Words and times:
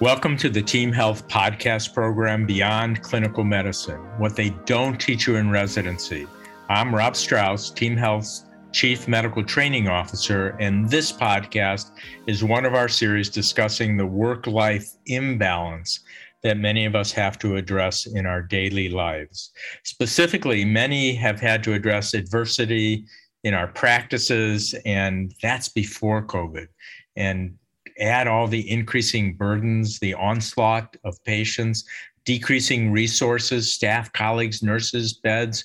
Welcome 0.00 0.38
to 0.38 0.48
the 0.48 0.62
Team 0.62 0.92
Health 0.92 1.28
podcast 1.28 1.92
program, 1.92 2.46
Beyond 2.46 3.02
Clinical 3.02 3.44
Medicine 3.44 4.00
What 4.16 4.34
They 4.34 4.48
Don't 4.64 4.98
Teach 4.98 5.26
You 5.26 5.36
in 5.36 5.50
Residency. 5.50 6.26
I'm 6.70 6.94
Rob 6.94 7.14
Strauss, 7.14 7.70
Team 7.70 7.98
Health's 7.98 8.46
Chief 8.72 9.06
Medical 9.06 9.44
Training 9.44 9.88
Officer, 9.88 10.56
and 10.58 10.88
this 10.88 11.12
podcast 11.12 11.90
is 12.26 12.42
one 12.42 12.64
of 12.64 12.72
our 12.74 12.88
series 12.88 13.28
discussing 13.28 13.98
the 13.98 14.06
work 14.06 14.46
life 14.46 14.88
imbalance 15.04 16.00
that 16.42 16.56
many 16.56 16.86
of 16.86 16.96
us 16.96 17.12
have 17.12 17.38
to 17.40 17.56
address 17.56 18.06
in 18.06 18.24
our 18.24 18.40
daily 18.40 18.88
lives. 18.88 19.50
Specifically, 19.84 20.64
many 20.64 21.14
have 21.14 21.38
had 21.38 21.62
to 21.64 21.74
address 21.74 22.14
adversity 22.14 23.04
in 23.44 23.52
our 23.52 23.68
practices, 23.68 24.74
and 24.86 25.34
that's 25.42 25.68
before 25.68 26.24
COVID. 26.24 26.68
And 27.16 27.58
add 28.00 28.26
all 28.26 28.46
the 28.46 28.70
increasing 28.70 29.34
burdens, 29.34 29.98
the 29.98 30.14
onslaught 30.14 30.96
of 31.04 31.22
patients, 31.24 31.84
decreasing 32.24 32.92
resources, 32.92 33.72
staff, 33.72 34.12
colleagues, 34.12 34.62
nurses, 34.62 35.14
beds, 35.14 35.64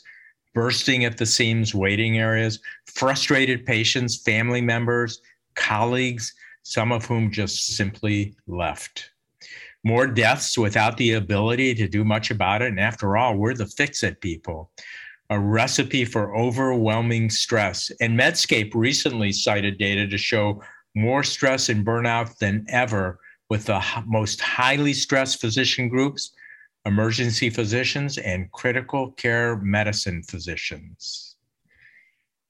bursting 0.53 1.05
at 1.05 1.17
the 1.17 1.25
seams, 1.25 1.75
waiting 1.75 2.17
areas, 2.17 2.59
frustrated 2.85 3.65
patients, 3.65 4.17
family 4.21 4.61
members, 4.61 5.21
colleagues, 5.55 6.33
some 6.63 6.91
of 6.91 7.05
whom 7.05 7.31
just 7.31 7.75
simply 7.75 8.35
left. 8.47 9.11
More 9.83 10.07
deaths 10.07 10.57
without 10.57 10.97
the 10.97 11.11
ability 11.11 11.75
to 11.75 11.87
do 11.87 12.03
much 12.03 12.31
about 12.31 12.63
it. 12.63 12.69
And 12.69 12.79
after 12.79 13.17
all, 13.17 13.35
we're 13.35 13.53
the 13.53 13.67
fix 13.67 14.01
it 14.01 14.19
people. 14.19 14.71
A 15.29 15.39
recipe 15.39 16.05
for 16.05 16.35
overwhelming 16.35 17.29
stress. 17.29 17.91
And 18.01 18.17
Medscape 18.17 18.71
recently 18.73 19.31
cited 19.31 19.77
data 19.77 20.07
to 20.07 20.17
show 20.17 20.61
more 20.95 21.23
stress 21.23 21.69
and 21.69 21.85
burnout 21.85 22.37
than 22.37 22.65
ever 22.69 23.19
with 23.49 23.65
the 23.65 23.83
most 24.05 24.41
highly 24.41 24.93
stressed 24.93 25.39
physician 25.39 25.89
groups, 25.89 26.31
emergency 26.85 27.49
physicians, 27.49 28.17
and 28.17 28.51
critical 28.51 29.11
care 29.11 29.57
medicine 29.57 30.23
physicians. 30.23 31.35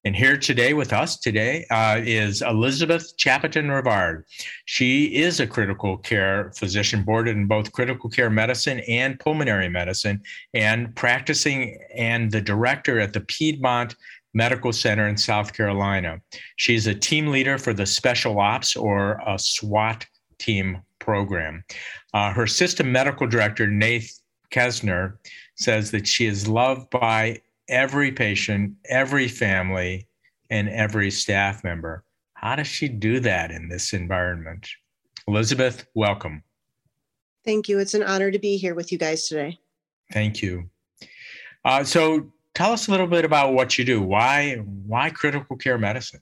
And 0.05 0.15
here 0.15 0.37
today 0.37 0.75
with 0.75 0.93
us 0.93 1.17
today 1.17 1.65
uh, 1.71 1.99
is 2.05 2.43
Elizabeth 2.43 3.17
Chapiton 3.17 3.69
Rivard. 3.69 4.21
She 4.65 5.15
is 5.15 5.39
a 5.39 5.47
critical 5.47 5.97
care 5.97 6.51
physician 6.55 7.01
boarded 7.01 7.35
in 7.35 7.47
both 7.47 7.71
critical 7.71 8.07
care 8.11 8.29
medicine 8.29 8.81
and 8.81 9.19
pulmonary 9.19 9.67
medicine 9.67 10.21
and 10.53 10.95
practicing 10.95 11.79
and 11.95 12.31
the 12.31 12.39
director 12.39 12.99
at 12.99 13.13
the 13.13 13.21
Piedmont 13.21 13.95
Medical 14.35 14.73
Center 14.73 15.07
in 15.07 15.17
South 15.17 15.53
Carolina. 15.53 16.21
She's 16.57 16.85
a 16.85 16.93
team 16.93 17.27
leader 17.27 17.57
for 17.57 17.73
the 17.73 17.85
Special 17.85 18.39
Ops 18.39 18.75
or 18.75 19.21
a 19.25 19.39
SWAT 19.39 20.05
team 20.37 20.81
program. 20.99 21.63
Uh, 22.13 22.31
her 22.33 22.45
system 22.45 22.91
medical 22.91 23.25
director, 23.25 23.65
Nate 23.65 24.11
Kesner, 24.51 25.17
says 25.55 25.89
that 25.91 26.05
she 26.05 26.25
is 26.25 26.47
loved 26.47 26.89
by 26.89 27.41
every 27.69 28.11
patient, 28.11 28.73
every 28.89 29.29
family, 29.29 30.07
and 30.49 30.67
every 30.69 31.09
staff 31.09 31.63
member. 31.63 32.03
How 32.33 32.57
does 32.57 32.67
she 32.67 32.89
do 32.89 33.21
that 33.21 33.51
in 33.51 33.69
this 33.69 33.93
environment? 33.93 34.69
Elizabeth, 35.27 35.87
welcome. 35.95 36.43
Thank 37.45 37.69
you. 37.69 37.79
It's 37.79 37.93
an 37.93 38.03
honor 38.03 38.31
to 38.31 38.39
be 38.39 38.57
here 38.57 38.75
with 38.75 38.91
you 38.91 38.97
guys 38.97 39.27
today. 39.27 39.57
Thank 40.11 40.41
you. 40.41 40.69
Uh, 41.63 41.83
so, 41.83 42.31
tell 42.55 42.71
us 42.71 42.87
a 42.87 42.91
little 42.91 43.05
bit 43.05 43.25
about 43.25 43.53
what 43.53 43.77
you 43.77 43.85
do. 43.85 44.01
Why 44.01 44.55
why 44.55 45.11
critical 45.11 45.57
care 45.57 45.77
medicine? 45.77 46.21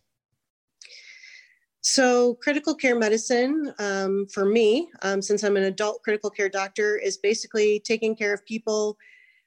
So, 1.82 2.36
critical 2.36 2.76
care 2.76 2.98
medicine 2.98 3.74
um, 3.78 4.26
for 4.34 4.46
me, 4.46 4.90
um, 5.02 5.22
since 5.22 5.44
I'm 5.44 5.58
an 5.58 5.64
adult 5.64 6.02
critical 6.02 6.30
care 6.30 6.50
doctor, 6.50 6.98
is 6.98 7.18
basically 7.18 7.82
taking 7.82 8.16
care 8.16 8.34
of 8.34 8.46
people 8.46 8.98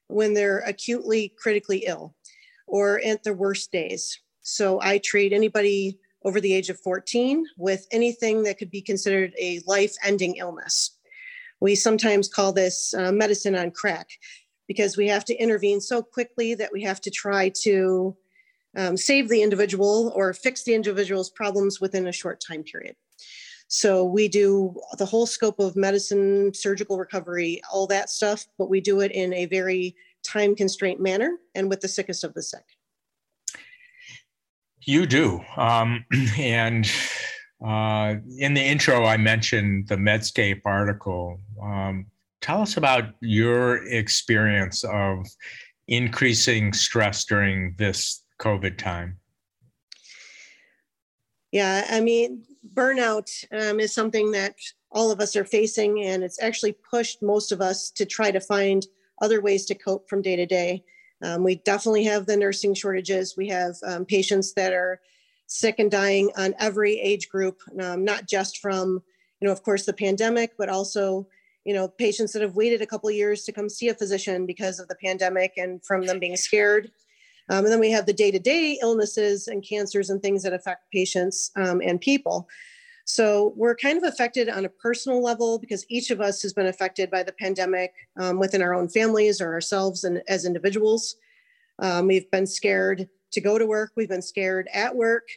when 0.09 0.35
they're 0.35 0.59
acutely 0.61 1.33
critically 1.39 1.85
ill 1.87 2.15
or 2.67 3.01
at 3.05 3.25
their 3.25 3.35
worst 3.35 3.73
days. 3.73 4.21
So, 4.43 4.81
I 4.83 4.99
treat 4.99 5.33
anybody 5.33 5.99
over 6.25 6.41
the 6.41 6.53
age 6.53 6.69
of 6.69 6.81
14 6.81 7.47
with 7.57 7.87
anything 7.91 8.43
that 8.43 8.59
could 8.59 8.71
be 8.71 8.83
considered 8.83 9.33
a 9.41 9.61
life 9.67 9.95
ending 10.05 10.37
illness. 10.37 10.99
We 11.61 11.75
sometimes 11.75 12.29
call 12.29 12.53
this 12.53 12.93
uh, 12.93 13.13
medicine 13.13 13.57
on 13.57 13.71
crack 13.71 14.09
because 14.69 14.97
we 14.97 15.09
have 15.09 15.25
to 15.27 15.35
intervene 15.35 15.81
so 15.81 16.03
quickly 16.03 16.55
that 16.55 16.73
we 16.73 16.83
have 16.83 17.01
to 17.03 17.11
try 17.11 17.51
to 17.63 18.17
um, 18.77 18.97
save 18.97 19.29
the 19.29 19.43
individual 19.43 20.13
or 20.15 20.33
fix 20.33 20.65
the 20.65 20.75
individual's 20.75 21.31
problems 21.31 21.81
within 21.81 22.07
a 22.07 22.13
short 22.13 22.43
time 22.47 22.63
period. 22.63 22.97
So 23.69 24.05
we 24.05 24.29
do 24.29 24.77
the 24.99 25.07
whole 25.07 25.27
scope 25.27 25.59
of 25.59 25.75
medicine, 25.75 26.55
surgical 26.55 26.99
recovery, 26.99 27.61
all 27.73 27.87
that 27.89 28.11
stuff, 28.11 28.47
but 28.59 28.71
we 28.71 28.81
do 28.81 29.01
it 29.01 29.11
in 29.13 29.33
a 29.35 29.47
very 29.47 29.97
time 30.23 30.55
constraint 30.55 31.01
manner 31.01 31.37
and 31.55 31.69
with 31.69 31.81
the 31.81 31.89
sickest 31.89 32.23
of 32.23 32.35
the 32.35 32.43
sick. 32.43 32.65
You 34.83 35.07
do. 35.07 35.41
Um, 35.57 36.05
and 36.39 36.89
uh, 37.65 38.17
in 38.39 38.55
the 38.55 38.63
intro, 38.63 39.05
I 39.05 39.17
mentioned 39.17 39.89
the 39.89 39.97
Medscape 39.97 40.61
article. 40.65 41.41
Um, 41.61 42.07
tell 42.41 42.61
us 42.61 42.77
about 42.77 43.05
your 43.21 43.87
experience 43.87 44.85
of 44.85 45.27
increasing 45.89 46.73
stress 46.73 47.25
during 47.25 47.75
this 47.79 48.23
COVID 48.41 48.77
time. 48.79 49.19
Yeah, 51.53 51.87
I 51.91 52.01
mean, 52.01 52.45
burnout 52.75 53.31
um, 53.53 53.81
is 53.81 53.95
something 53.95 54.33
that 54.33 54.57
all 54.91 55.11
of 55.11 55.21
us 55.21 55.37
are 55.37 55.45
facing, 55.45 56.03
and 56.05 56.23
it's 56.23 56.43
actually 56.43 56.73
pushed 56.73 57.23
most 57.23 57.53
of 57.53 57.61
us 57.61 57.91
to 57.93 58.05
try 58.05 58.31
to 58.31 58.41
find 58.41 58.87
other 59.23 59.41
ways 59.41 59.65
to 59.67 59.75
cope 59.75 60.09
from 60.09 60.23
day 60.23 60.37
to 60.37 60.47
day. 60.47 60.85
Um, 61.23 61.43
we 61.43 61.57
definitely 61.57 62.05
have 62.05 62.27
the 62.27 62.37
nursing 62.37 62.75
shortages. 62.75 63.37
We 63.37 63.49
have 63.49 63.75
um, 63.87 64.05
patients 64.05 64.53
that 64.55 64.73
are 64.73 65.01
sick 65.47 65.79
and 65.79 65.91
dying 65.91 66.31
on 66.37 66.55
every 66.59 66.99
age 67.01 67.29
group, 67.29 67.61
um, 67.81 68.05
not 68.05 68.27
just 68.27 68.59
from, 68.59 69.03
you 69.41 69.47
know, 69.47 69.53
of 69.53 69.63
course, 69.63 69.87
the 69.87 69.93
pandemic, 69.93 70.53
but 70.59 70.69
also 70.69 71.27
you 71.67 71.75
know 71.75 71.89
patients 71.89 72.33
that 72.33 72.43
have 72.43 72.55
waited 72.55 72.81
a 72.81 72.87
couple 72.87 73.11
years 73.11 73.43
to 73.45 73.53
come 73.53 73.69
see 73.69 73.89
a 73.89 73.95
physician 73.95 74.47
because 74.47 74.79
of 74.79 74.87
the 74.89 74.95
pandemic 74.95 75.53
and 75.57 75.85
from 75.85 76.07
them 76.07 76.21
being 76.21 76.37
scared. 76.37 76.91
Um, 77.49 77.65
and 77.65 77.73
then 77.73 77.81
we 77.81 77.93
have 77.93 78.07
the 78.07 78.13
day-to-day 78.13 78.79
illnesses 78.83 79.47
and 79.47 79.67
cancers 79.69 80.11
and 80.11 80.21
things 80.21 80.43
that 80.43 80.53
affect 80.53 80.91
patients 80.93 81.53
um, 81.57 81.81
and 81.81 82.01
people. 82.01 82.49
So 83.05 83.53
we're 83.57 83.77
kind 83.77 83.97
of 83.97 84.03
affected 84.03 84.49
on 84.49 84.65
a 84.65 84.69
personal 84.69 85.23
level 85.23 85.61
because 85.61 85.87
each 85.89 86.11
of 86.11 86.21
us 86.21 86.43
has 86.43 86.53
been 86.53 86.67
affected 86.67 87.09
by 87.09 87.23
the 87.23 87.33
pandemic 87.33 87.93
um, 88.19 88.41
within 88.41 88.63
our 88.63 88.75
own 88.75 88.89
families 88.89 89.41
or 89.41 89.53
ourselves 89.53 90.03
and 90.03 90.23
as 90.27 90.45
individuals. 90.45 91.15
Um, 91.79 92.09
we've 92.09 92.29
been 92.33 92.49
scared 92.49 93.09
to 93.31 93.41
go 93.41 93.59
to 93.59 93.67
work. 93.67 93.93
We've 93.97 94.09
been 94.09 94.23
scared 94.23 94.69
at 94.73 94.97
work. 94.97 95.29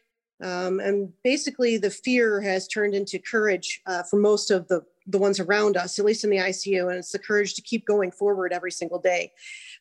Um, 0.41 0.79
and 0.79 1.11
basically 1.23 1.77
the 1.77 1.91
fear 1.91 2.41
has 2.41 2.67
turned 2.67 2.95
into 2.95 3.19
courage 3.19 3.81
uh, 3.85 4.03
for 4.03 4.17
most 4.17 4.49
of 4.49 4.67
the 4.67 4.81
the 5.09 5.17
ones 5.17 5.39
around 5.39 5.75
us, 5.75 5.97
at 5.97 6.05
least 6.05 6.23
in 6.23 6.29
the 6.29 6.37
ICU, 6.37 6.89
and 6.89 6.97
it's 6.97 7.11
the 7.11 7.19
courage 7.19 7.55
to 7.55 7.61
keep 7.61 7.85
going 7.85 8.11
forward 8.11 8.53
every 8.53 8.71
single 8.71 8.99
day, 8.99 9.31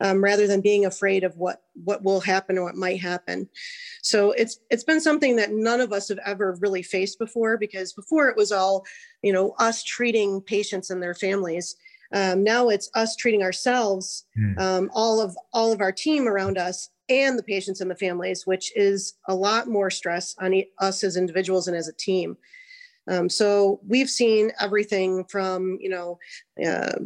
um, 0.01 0.25
rather 0.25 0.47
than 0.47 0.61
being 0.61 0.87
afraid 0.87 1.25
of 1.25 1.37
what 1.37 1.63
what 1.85 2.03
will 2.03 2.21
happen 2.21 2.59
or 2.59 2.65
what 2.65 2.75
might 2.75 3.01
happen. 3.01 3.49
So 4.03 4.33
it's 4.33 4.59
it's 4.71 4.85
been 4.85 5.01
something 5.01 5.37
that 5.37 5.53
none 5.53 5.81
of 5.81 5.93
us 5.93 6.09
have 6.09 6.19
ever 6.25 6.57
really 6.61 6.83
faced 6.83 7.19
before, 7.19 7.59
because 7.59 7.93
before 7.93 8.29
it 8.29 8.37
was 8.37 8.53
all, 8.53 8.85
you 9.23 9.33
know, 9.33 9.55
us 9.59 9.83
treating 9.85 10.41
patients 10.41 10.91
and 10.91 11.03
their 11.03 11.15
families. 11.15 11.77
Um, 12.11 12.43
now 12.43 12.71
it's 12.71 12.91
us 12.95 13.17
treating 13.17 13.43
ourselves, 13.43 14.25
mm. 14.39 14.59
um, 14.59 14.91
all 14.95 15.21
of 15.21 15.37
all 15.53 15.73
of 15.73 15.83
our 15.83 15.93
team 15.93 16.27
around 16.27 16.57
us, 16.57 16.89
and 17.11 17.39
the 17.39 17.43
patients 17.43 17.81
and 17.81 17.91
the 17.91 17.97
families, 17.97 18.47
which 18.47 18.73
is 18.75 19.15
a 19.29 19.35
lot 19.35 19.69
more 19.69 19.91
stress 19.91 20.35
on 20.41 20.63
us 20.79 21.05
as 21.05 21.17
individuals 21.17 21.69
and 21.69 21.77
as 21.77 21.89
a 21.89 21.93
team. 21.93 22.37
Um, 23.09 23.29
so 23.29 23.81
we've 23.87 24.11
seen 24.11 24.53
everything 24.61 25.25
from, 25.25 25.79
you 25.81 25.89
know, 25.89 26.19
uh, 26.65 26.99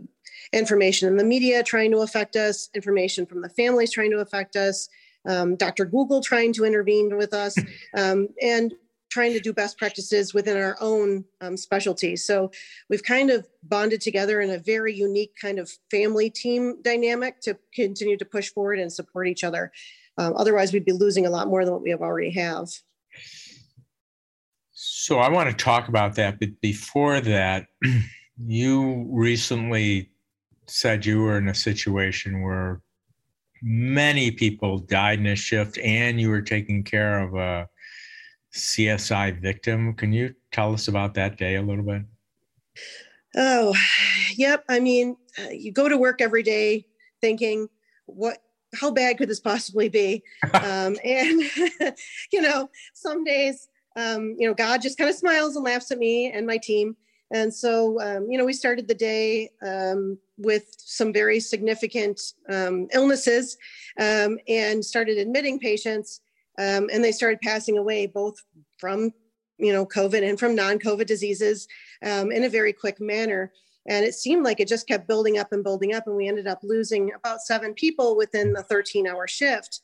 information 0.53 1.09
in 1.09 1.17
the 1.17 1.25
media 1.25 1.63
trying 1.63 1.91
to 1.93 1.99
affect 1.99 2.37
us, 2.37 2.69
information 2.75 3.27
from 3.27 3.41
the 3.41 3.49
families 3.49 3.93
trying 3.93 4.11
to 4.11 4.19
affect 4.19 4.57
us, 4.57 4.89
um, 5.29 5.57
Dr. 5.57 5.85
Google 5.85 6.21
trying 6.21 6.53
to 6.55 6.65
intervene 6.65 7.17
with 7.17 7.33
us, 7.33 7.57
um, 7.97 8.29
and 8.41 8.75
trying 9.11 9.33
to 9.35 9.41
do 9.41 9.53
best 9.53 9.77
practices 9.77 10.33
within 10.33 10.57
our 10.57 10.77
own 10.81 11.23
um, 11.43 11.55
specialty. 11.55 12.17
So 12.17 12.51
we've 12.89 13.03
kind 13.03 13.29
of 13.31 13.47
bonded 13.63 14.01
together 14.01 14.41
in 14.41 14.51
a 14.51 14.59
very 14.59 14.95
unique 14.95 15.35
kind 15.41 15.59
of 15.59 15.71
family 15.91 16.31
team 16.31 16.81
dynamic 16.81 17.39
to 17.43 17.59
continue 17.75 18.17
to 18.17 18.25
push 18.25 18.49
forward 18.49 18.79
and 18.79 18.91
support 18.91 19.29
each 19.29 19.45
other. 19.45 19.71
Um, 20.17 20.35
otherwise, 20.37 20.73
we'd 20.73 20.87
be 20.87 20.93
losing 20.93 21.27
a 21.27 21.31
lot 21.31 21.49
more 21.49 21.65
than 21.65 21.75
what 21.75 21.83
we 21.83 21.91
have 21.91 22.01
already 22.01 22.31
have. 22.31 22.69
So 24.85 25.19
I 25.19 25.29
want 25.29 25.49
to 25.49 25.55
talk 25.55 25.87
about 25.87 26.17
that, 26.17 26.41
but 26.41 26.61
before 26.61 27.21
that, 27.21 27.67
you 28.37 29.07
recently 29.13 30.11
said 30.67 31.07
you 31.07 31.21
were 31.23 31.39
in 31.39 31.47
a 31.47 31.55
situation 31.55 32.43
where 32.43 32.83
many 33.63 34.33
people 34.33 34.79
died 34.79 35.21
in 35.21 35.29
a 35.29 35.37
shift 35.37 35.79
and 35.79 36.21
you 36.21 36.31
were 36.31 36.43
taking 36.43 36.83
care 36.83 37.21
of 37.21 37.37
a 37.37 37.69
CSI 38.53 39.41
victim. 39.41 39.95
Can 39.95 40.13
you 40.13 40.35
tell 40.51 40.75
us 40.75 40.89
about 40.89 41.15
that 41.15 41.39
day 41.39 41.55
a 41.55 41.63
little 41.63 41.85
bit? 41.85 42.03
Oh, 43.37 43.77
yep. 44.35 44.65
I 44.69 44.81
mean, 44.81 45.17
uh, 45.39 45.51
you 45.51 45.71
go 45.71 45.89
to 45.89 45.97
work 45.97 46.21
every 46.21 46.43
day 46.43 46.87
thinking, 47.21 47.69
what, 48.07 48.39
how 48.75 48.91
bad 48.91 49.17
could 49.17 49.29
this 49.29 49.39
possibly 49.39 49.89
be? 49.89 50.25
um, 50.55 50.99
and, 51.05 51.41
you 52.33 52.43
know, 52.43 52.69
some 52.95 53.23
days, 53.23 53.69
um, 53.97 54.35
you 54.39 54.47
know, 54.47 54.55
God 54.55 54.83
just 54.83 54.99
kind 54.99 55.11
of 55.11 55.17
smiles 55.17 55.57
and 55.57 55.65
laughs 55.65 55.91
at 55.91 55.99
me 55.99 56.31
and 56.31 56.47
my 56.47 56.59
team. 56.59 56.97
And 57.33 57.53
so, 57.53 57.99
um, 58.01 58.31
you 58.31 58.37
know, 58.37 58.45
we 58.45 58.53
started 58.53 58.87
the 58.87 58.95
day 58.95 59.51
um, 59.67 60.19
with 60.37 60.75
some 60.77 61.13
very 61.13 61.41
significant 61.41 62.21
um, 62.51 62.89
illnesses 62.93 63.57
um, 63.99 64.39
and 64.47 64.85
started 64.85 65.17
admitting 65.17 65.59
patients. 65.59 66.21
Um, 66.59 66.91
and 66.93 67.03
they 67.03 67.13
started 67.13 67.41
passing 67.41 67.79
away 67.79 68.07
both 68.07 68.37
from, 68.79 69.13
you 69.57 69.73
know, 69.73 69.87
COVID 69.87 70.29
and 70.29 70.39
from 70.39 70.55
non 70.55 70.79
COVID 70.79 71.07
diseases 71.07 71.67
in 72.03 72.45
a 72.45 72.51
very 72.51 72.75
quick 72.75 73.01
manner. 73.01 73.51
And 73.89 74.05
it 74.05 74.15
seemed 74.15 74.45
like 74.45 74.61
it 74.61 74.69
just 74.69 74.87
kept 74.87 75.09
building 75.09 75.39
up 75.39 75.53
and 75.53 75.65
building 75.65 75.95
up. 75.95 76.07
And 76.07 76.15
we 76.15 76.29
ended 76.29 76.47
up 76.47 76.61
losing 76.63 77.13
about 77.15 77.41
seven 77.41 77.73
people 77.73 78.15
within 78.15 78.53
the 78.53 78.63
13 78.63 79.07
hour 79.07 79.27
shift. 79.27 79.81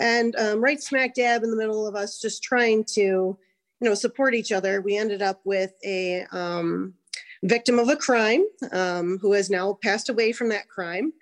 And 0.00 0.34
right 0.56 0.82
smack 0.82 1.14
dab 1.14 1.44
in 1.44 1.50
the 1.50 1.56
middle 1.56 1.86
of 1.86 1.94
us 1.94 2.20
just 2.20 2.42
trying 2.42 2.84
to, 2.94 3.38
you 3.80 3.88
know 3.88 3.94
support 3.94 4.34
each 4.34 4.52
other. 4.52 4.80
We 4.80 4.96
ended 4.96 5.22
up 5.22 5.40
with 5.44 5.72
a 5.84 6.24
um, 6.32 6.94
victim 7.42 7.78
of 7.78 7.88
a 7.88 7.96
crime 7.96 8.44
um, 8.72 9.18
who 9.18 9.32
has 9.32 9.50
now 9.50 9.78
passed 9.82 10.08
away 10.08 10.32
from 10.32 10.48
that 10.50 10.68
crime. 10.68 11.12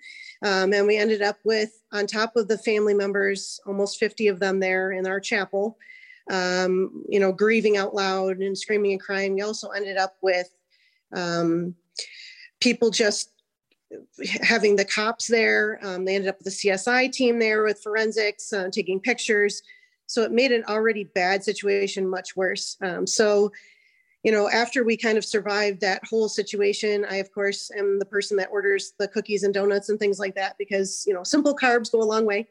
Um, 0.43 0.71
and 0.71 0.85
we 0.85 0.97
ended 0.97 1.23
up 1.23 1.37
with 1.43 1.81
on 1.91 2.05
top 2.05 2.35
of 2.35 2.47
the 2.47 2.59
family 2.59 2.93
members 2.93 3.59
almost 3.65 3.99
50 3.99 4.27
of 4.27 4.39
them 4.39 4.59
there 4.59 4.91
in 4.91 5.07
our 5.07 5.19
chapel 5.19 5.77
um, 6.29 7.03
you 7.07 7.19
know 7.19 7.31
grieving 7.31 7.77
out 7.77 7.93
loud 7.93 8.37
and 8.37 8.57
screaming 8.57 8.93
and 8.93 9.01
crying. 9.01 9.35
We 9.35 9.41
also 9.41 9.69
ended 9.69 9.97
up 9.97 10.15
with 10.21 10.49
um, 11.13 11.75
people 12.59 12.89
just 12.89 13.31
having 14.41 14.75
the 14.75 14.85
cops 14.85 15.27
there. 15.27 15.79
Um, 15.81 16.05
they 16.05 16.15
ended 16.15 16.29
up 16.29 16.37
with 16.39 16.45
the 16.45 16.51
csi 16.69 17.11
team 17.11 17.39
there 17.39 17.63
with 17.63 17.81
forensics 17.81 18.51
uh, 18.51 18.69
taking 18.71 18.99
pictures 18.99 19.61
so 20.07 20.23
it 20.23 20.31
made 20.31 20.51
an 20.51 20.63
already 20.67 21.03
bad 21.03 21.43
situation 21.43 22.09
much 22.09 22.35
worse. 22.35 22.77
Um, 22.81 23.05
so, 23.05 23.51
you 24.23 24.31
know, 24.31 24.49
after 24.49 24.83
we 24.83 24.97
kind 24.97 25.17
of 25.17 25.25
survived 25.25 25.81
that 25.81 26.01
whole 26.09 26.27
situation, 26.29 27.05
I, 27.09 27.17
of 27.17 27.31
course, 27.31 27.69
am 27.77 27.99
the 27.99 28.05
person 28.05 28.37
that 28.37 28.49
orders 28.51 28.93
the 28.97 29.07
cookies 29.07 29.43
and 29.43 29.53
donuts 29.53 29.89
and 29.89 29.99
things 29.99 30.17
like 30.17 30.35
that 30.35 30.55
because, 30.57 31.03
you 31.05 31.13
know, 31.13 31.23
simple 31.23 31.55
carbs 31.55 31.91
go 31.91 32.01
a 32.01 32.03
long 32.03 32.25
way. 32.25 32.47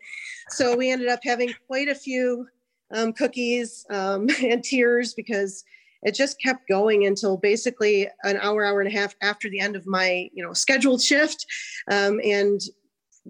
So 0.51 0.77
we 0.77 0.91
ended 0.91 1.09
up 1.09 1.21
having 1.25 1.53
quite 1.67 1.89
a 1.89 1.95
few 1.95 2.47
um, 2.95 3.13
cookies 3.13 3.85
um, 3.91 4.29
and 4.45 4.63
tears 4.63 5.15
because 5.15 5.65
it 6.03 6.15
just 6.15 6.41
kept 6.41 6.69
going 6.69 7.07
until 7.07 7.37
basically 7.37 8.09
an 8.23 8.37
hour, 8.37 8.65
hour 8.65 8.81
and 8.81 8.89
a 8.89 8.97
half 8.97 9.17
after 9.23 9.49
the 9.49 9.61
end 9.61 9.77
of 9.77 9.87
my, 9.87 10.31
you 10.33 10.45
know, 10.45 10.53
scheduled 10.53 11.03
shift. 11.03 11.47
Um, 11.91 12.21
and 12.23 12.61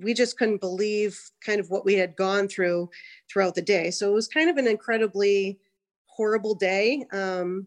we 0.02 0.14
just 0.14 0.38
couldn't 0.38 0.60
believe 0.60 1.18
kind 1.44 1.60
of 1.60 1.70
what 1.70 1.84
we 1.84 1.94
had 1.94 2.16
gone 2.16 2.48
through 2.48 2.90
throughout 3.30 3.54
the 3.54 3.62
day. 3.62 3.90
So 3.90 4.10
it 4.10 4.14
was 4.14 4.28
kind 4.28 4.50
of 4.50 4.56
an 4.56 4.66
incredibly 4.66 5.58
horrible 6.06 6.54
day 6.54 7.04
um, 7.12 7.66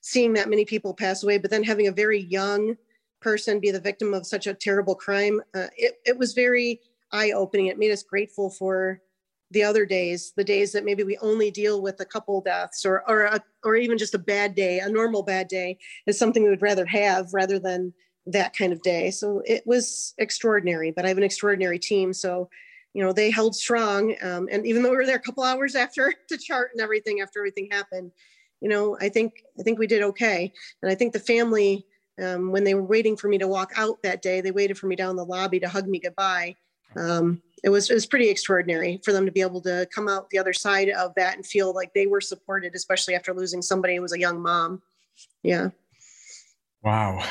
seeing 0.00 0.32
that 0.34 0.50
many 0.50 0.64
people 0.64 0.94
pass 0.94 1.22
away, 1.22 1.38
but 1.38 1.50
then 1.50 1.62
having 1.62 1.86
a 1.86 1.92
very 1.92 2.20
young 2.20 2.76
person 3.20 3.60
be 3.60 3.70
the 3.70 3.80
victim 3.80 4.12
of 4.14 4.26
such 4.26 4.46
a 4.46 4.54
terrible 4.54 4.94
crime. 4.94 5.40
Uh, 5.54 5.68
it, 5.76 6.00
it 6.04 6.18
was 6.18 6.32
very 6.32 6.80
eye 7.12 7.32
opening. 7.32 7.66
It 7.66 7.78
made 7.78 7.92
us 7.92 8.02
grateful 8.02 8.50
for 8.50 9.00
the 9.52 9.62
other 9.62 9.84
days, 9.84 10.32
the 10.36 10.44
days 10.44 10.72
that 10.72 10.84
maybe 10.84 11.04
we 11.04 11.18
only 11.18 11.50
deal 11.50 11.82
with 11.82 12.00
a 12.00 12.06
couple 12.06 12.40
deaths 12.40 12.84
or, 12.86 13.08
or, 13.08 13.24
a, 13.24 13.40
or 13.64 13.76
even 13.76 13.98
just 13.98 14.14
a 14.14 14.18
bad 14.18 14.54
day, 14.54 14.80
a 14.80 14.88
normal 14.88 15.22
bad 15.22 15.46
day 15.46 15.78
is 16.06 16.18
something 16.18 16.42
we 16.42 16.48
would 16.48 16.62
rather 16.62 16.86
have 16.86 17.28
rather 17.34 17.58
than 17.58 17.92
that 18.26 18.56
kind 18.56 18.72
of 18.72 18.82
day. 18.82 19.10
So 19.10 19.42
it 19.44 19.66
was 19.66 20.14
extraordinary, 20.18 20.90
but 20.90 21.04
I 21.04 21.08
have 21.08 21.18
an 21.18 21.24
extraordinary 21.24 21.78
team. 21.78 22.12
So, 22.12 22.48
you 22.94 23.02
know, 23.02 23.12
they 23.12 23.30
held 23.30 23.54
strong. 23.54 24.14
Um, 24.22 24.48
and 24.50 24.66
even 24.66 24.82
though 24.82 24.90
we 24.90 24.96
were 24.96 25.06
there 25.06 25.16
a 25.16 25.20
couple 25.20 25.42
hours 25.42 25.74
after 25.76 26.12
to 26.28 26.38
chart 26.38 26.70
and 26.72 26.80
everything, 26.80 27.20
after 27.20 27.40
everything 27.40 27.68
happened, 27.70 28.12
you 28.60 28.68
know, 28.68 28.96
I 29.00 29.08
think, 29.08 29.42
I 29.58 29.62
think 29.62 29.78
we 29.78 29.86
did 29.86 30.02
okay. 30.02 30.52
And 30.82 30.90
I 30.90 30.94
think 30.94 31.12
the 31.12 31.18
family, 31.18 31.84
um, 32.22 32.52
when 32.52 32.62
they 32.62 32.74
were 32.74 32.84
waiting 32.84 33.16
for 33.16 33.28
me 33.28 33.38
to 33.38 33.48
walk 33.48 33.72
out 33.76 34.02
that 34.02 34.22
day, 34.22 34.40
they 34.40 34.52
waited 34.52 34.78
for 34.78 34.86
me 34.86 34.94
down 34.94 35.16
the 35.16 35.24
lobby 35.24 35.58
to 35.60 35.68
hug 35.68 35.88
me 35.88 35.98
goodbye. 35.98 36.54
Um, 36.96 37.42
it 37.64 37.70
was, 37.70 37.90
it 37.90 37.94
was 37.94 38.06
pretty 38.06 38.28
extraordinary 38.28 39.00
for 39.04 39.12
them 39.12 39.24
to 39.24 39.32
be 39.32 39.40
able 39.40 39.62
to 39.62 39.88
come 39.92 40.08
out 40.08 40.28
the 40.30 40.38
other 40.38 40.52
side 40.52 40.90
of 40.90 41.12
that 41.16 41.36
and 41.36 41.46
feel 41.46 41.72
like 41.74 41.94
they 41.94 42.06
were 42.06 42.20
supported, 42.20 42.74
especially 42.74 43.14
after 43.14 43.32
losing 43.32 43.62
somebody 43.62 43.96
who 43.96 44.02
was 44.02 44.12
a 44.12 44.20
young 44.20 44.40
mom. 44.40 44.82
Yeah. 45.42 45.70
Wow. 46.82 47.24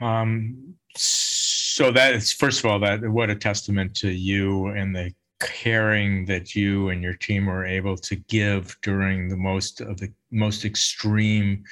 Um, 0.00 0.74
so 0.96 1.90
that 1.92 2.14
is 2.14 2.32
first 2.32 2.60
of 2.60 2.70
all 2.70 2.78
that 2.80 3.08
what 3.08 3.30
a 3.30 3.34
testament 3.34 3.94
to 3.96 4.10
you 4.10 4.66
and 4.68 4.94
the 4.94 5.12
caring 5.40 6.26
that 6.26 6.54
you 6.54 6.90
and 6.90 7.02
your 7.02 7.14
team 7.14 7.46
were 7.46 7.64
able 7.64 7.96
to 7.96 8.16
give 8.16 8.76
during 8.82 9.28
the 9.28 9.36
most 9.36 9.80
of 9.80 9.98
the 9.98 10.12
most 10.30 10.64
extreme 10.64 11.64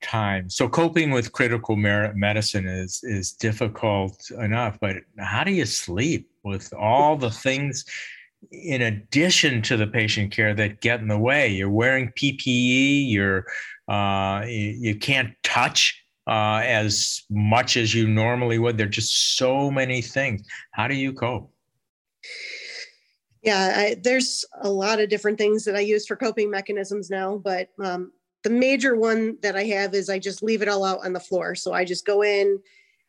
time. 0.00 0.50
So 0.50 0.68
coping 0.68 1.10
with 1.10 1.32
critical 1.32 1.76
medicine 1.76 2.66
is 2.66 3.00
is 3.04 3.32
difficult 3.32 4.30
enough, 4.30 4.78
but 4.80 4.96
how 5.18 5.44
do 5.44 5.52
you 5.52 5.64
sleep 5.64 6.30
with 6.42 6.72
all 6.74 7.16
the 7.16 7.30
things 7.30 7.84
in 8.50 8.82
addition 8.82 9.62
to 9.62 9.76
the 9.76 9.86
patient 9.86 10.32
care 10.32 10.54
that 10.54 10.80
get 10.80 11.00
in 11.00 11.08
the 11.08 11.18
way? 11.18 11.48
You're 11.48 11.70
wearing 11.70 12.12
PPE. 12.18 13.10
You're 13.10 13.46
uh, 13.88 14.44
you, 14.46 14.76
you 14.78 14.94
can't 14.96 15.34
touch 15.42 16.01
uh, 16.26 16.62
as 16.64 17.22
much 17.30 17.76
as 17.76 17.94
you 17.94 18.06
normally 18.06 18.58
would. 18.58 18.76
There 18.78 18.86
are 18.86 18.90
just 18.90 19.36
so 19.36 19.70
many 19.70 20.02
things. 20.02 20.42
How 20.72 20.88
do 20.88 20.94
you 20.94 21.12
cope? 21.12 21.52
Yeah, 23.42 23.72
I, 23.76 23.96
there's 24.00 24.44
a 24.60 24.70
lot 24.70 25.00
of 25.00 25.08
different 25.08 25.36
things 25.36 25.64
that 25.64 25.74
I 25.74 25.80
use 25.80 26.06
for 26.06 26.14
coping 26.14 26.48
mechanisms 26.50 27.10
now, 27.10 27.38
but 27.38 27.70
um, 27.82 28.12
the 28.44 28.50
major 28.50 28.94
one 28.94 29.36
that 29.42 29.56
I 29.56 29.64
have 29.64 29.94
is 29.94 30.08
I 30.08 30.20
just 30.20 30.42
leave 30.42 30.62
it 30.62 30.68
all 30.68 30.84
out 30.84 31.04
on 31.04 31.12
the 31.12 31.20
floor. 31.20 31.56
So 31.56 31.72
I 31.72 31.84
just 31.84 32.06
go 32.06 32.22
in, 32.22 32.60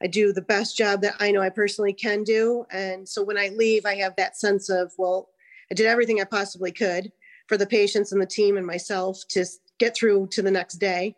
I 0.02 0.08
do 0.08 0.34
the 0.34 0.42
best 0.42 0.76
job 0.76 1.02
that 1.02 1.16
I 1.20 1.32
know 1.32 1.42
I 1.42 1.50
personally 1.50 1.94
can 1.94 2.24
do. 2.24 2.66
And 2.72 3.08
so 3.08 3.24
when 3.24 3.38
I 3.38 3.50
leave, 3.50 3.86
I 3.86 3.96
have 3.96 4.16
that 4.16 4.38
sense 4.38 4.70
of, 4.70 4.92
well, 4.98 5.30
I 5.72 5.76
did 5.76 5.86
everything 5.86 6.20
I 6.20 6.26
possibly 6.26 6.72
could 6.72 7.12
for 7.48 7.58
the 7.58 7.68
patients 7.68 8.12
and 8.12 8.22
the 8.22 8.26
team 8.26 8.58
and 8.58 8.66
myself 8.66 9.22
to 9.30 9.46
get 9.80 9.96
through 9.96 10.28
to 10.32 10.42
the 10.42 10.52
next 10.52 10.76
day. 10.76 11.16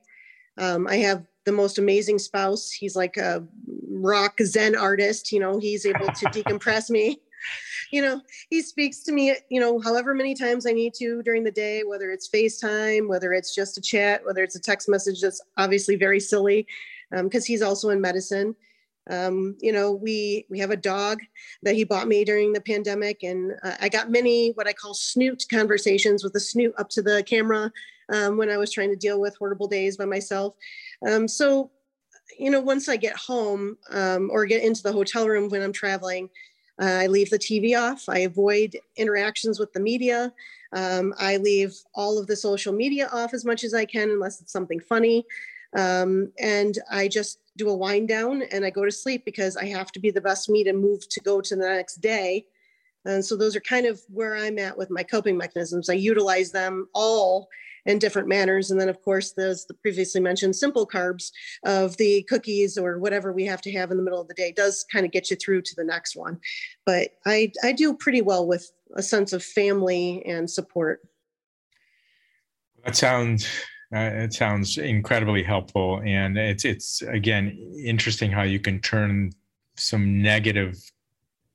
Um, 0.57 0.87
I 0.87 0.97
have 0.97 1.25
the 1.45 1.51
most 1.51 1.77
amazing 1.77 2.19
spouse. 2.19 2.71
He's 2.71 2.95
like 2.95 3.17
a 3.17 3.45
rock 3.89 4.39
Zen 4.43 4.75
artist. 4.75 5.31
You 5.31 5.39
know, 5.39 5.57
he's 5.57 5.85
able 5.85 6.07
to 6.07 6.25
decompress 6.27 6.89
me. 6.89 7.19
You 7.91 8.01
know, 8.01 8.21
he 8.49 8.63
speaks 8.63 9.03
to 9.03 9.11
me, 9.11 9.35
you 9.49 9.59
know, 9.59 9.79
however 9.79 10.15
many 10.15 10.33
times 10.33 10.65
I 10.65 10.71
need 10.71 10.95
to 10.95 11.21
during 11.21 11.43
the 11.43 11.51
day, 11.51 11.83
whether 11.83 12.09
it's 12.09 12.27
FaceTime, 12.27 13.07
whether 13.07 13.33
it's 13.33 13.53
just 13.53 13.77
a 13.77 13.81
chat, 13.81 14.25
whether 14.25 14.41
it's 14.41 14.55
a 14.55 14.59
text 14.59 14.89
message 14.89 15.21
that's 15.21 15.39
obviously 15.55 15.95
very 15.95 16.19
silly, 16.19 16.65
because 17.11 17.43
um, 17.43 17.45
he's 17.45 17.61
also 17.61 17.89
in 17.89 18.01
medicine. 18.01 18.55
Um, 19.09 19.55
you 19.61 19.71
know, 19.71 19.91
we 19.91 20.47
we 20.49 20.59
have 20.59 20.71
a 20.71 20.77
dog 20.77 21.19
that 21.61 21.75
he 21.75 21.83
bought 21.83 22.07
me 22.07 22.25
during 22.25 22.53
the 22.53 22.61
pandemic, 22.61 23.21
and 23.21 23.53
uh, 23.63 23.75
I 23.79 23.89
got 23.89 24.09
many 24.09 24.49
what 24.55 24.67
I 24.67 24.73
call 24.73 24.95
snoot 24.95 25.45
conversations 25.51 26.23
with 26.23 26.33
the 26.33 26.39
snoot 26.39 26.73
up 26.79 26.89
to 26.89 27.03
the 27.03 27.23
camera 27.23 27.71
um, 28.11 28.37
when 28.37 28.49
I 28.49 28.57
was 28.57 28.71
trying 28.71 28.89
to 28.89 28.95
deal 28.95 29.19
with 29.19 29.35
horrible 29.37 29.67
days 29.67 29.97
by 29.97 30.05
myself. 30.05 30.55
Um, 31.07 31.27
so, 31.27 31.71
you 32.37 32.49
know, 32.49 32.59
once 32.59 32.89
I 32.89 32.97
get 32.97 33.15
home 33.15 33.77
um, 33.91 34.29
or 34.31 34.45
get 34.45 34.63
into 34.63 34.83
the 34.83 34.91
hotel 34.91 35.27
room 35.27 35.49
when 35.49 35.61
I'm 35.61 35.73
traveling, 35.73 36.29
uh, 36.81 36.85
I 36.85 37.07
leave 37.07 37.29
the 37.29 37.39
TV 37.39 37.79
off. 37.79 38.09
I 38.09 38.19
avoid 38.19 38.77
interactions 38.97 39.59
with 39.59 39.71
the 39.73 39.79
media. 39.79 40.33
Um, 40.73 41.13
I 41.17 41.37
leave 41.37 41.73
all 41.93 42.17
of 42.17 42.27
the 42.27 42.35
social 42.35 42.73
media 42.73 43.09
off 43.13 43.33
as 43.33 43.45
much 43.45 43.63
as 43.63 43.73
I 43.73 43.85
can, 43.85 44.09
unless 44.09 44.41
it's 44.41 44.51
something 44.51 44.79
funny. 44.79 45.25
Um, 45.75 46.31
and 46.39 46.77
I 46.91 47.07
just 47.07 47.39
do 47.57 47.69
a 47.69 47.75
wind 47.75 48.07
down 48.07 48.43
and 48.51 48.65
I 48.65 48.69
go 48.69 48.83
to 48.83 48.91
sleep 48.91 49.23
because 49.25 49.55
I 49.55 49.65
have 49.65 49.91
to 49.93 49.99
be 49.99 50.11
the 50.11 50.21
best 50.21 50.49
me 50.49 50.63
to 50.63 50.73
move 50.73 51.07
to 51.09 51.19
go 51.21 51.41
to 51.41 51.55
the 51.55 51.67
next 51.67 51.97
day. 51.97 52.45
And 53.05 53.23
so 53.23 53.37
those 53.37 53.55
are 53.55 53.61
kind 53.61 53.85
of 53.85 54.01
where 54.09 54.35
I'm 54.35 54.57
at 54.57 54.77
with 54.77 54.89
my 54.89 55.03
coping 55.03 55.37
mechanisms. 55.37 55.89
I 55.89 55.93
utilize 55.93 56.51
them 56.51 56.89
all 56.93 57.47
in 57.85 57.99
different 57.99 58.27
manners. 58.27 58.71
And 58.71 58.79
then, 58.79 58.89
of 58.89 59.01
course, 59.01 59.33
there's 59.33 59.65
the 59.65 59.73
previously 59.75 60.21
mentioned 60.21 60.55
simple 60.55 60.87
carbs 60.87 61.31
of 61.65 61.97
the 61.97 62.23
cookies 62.23 62.77
or 62.77 62.99
whatever 62.99 63.31
we 63.31 63.45
have 63.45 63.61
to 63.61 63.71
have 63.73 63.91
in 63.91 63.97
the 63.97 64.03
middle 64.03 64.21
of 64.21 64.27
the 64.27 64.33
day 64.33 64.51
does 64.51 64.85
kind 64.91 65.05
of 65.05 65.11
get 65.11 65.29
you 65.29 65.35
through 65.35 65.61
to 65.63 65.75
the 65.75 65.83
next 65.83 66.15
one. 66.15 66.39
But 66.85 67.11
I, 67.25 67.51
I 67.63 67.71
do 67.71 67.93
pretty 67.93 68.21
well 68.21 68.47
with 68.47 68.71
a 68.95 69.03
sense 69.03 69.33
of 69.33 69.43
family 69.43 70.23
and 70.25 70.49
support. 70.49 71.01
That 72.83 72.95
sounds 72.95 73.47
uh, 73.95 74.11
it 74.13 74.33
sounds 74.33 74.77
incredibly 74.77 75.43
helpful, 75.43 76.01
and 76.05 76.37
it's 76.37 76.65
it's 76.65 77.01
again 77.03 77.57
interesting 77.83 78.31
how 78.31 78.41
you 78.43 78.59
can 78.59 78.81
turn 78.81 79.31
some 79.75 80.21
negative 80.21 80.75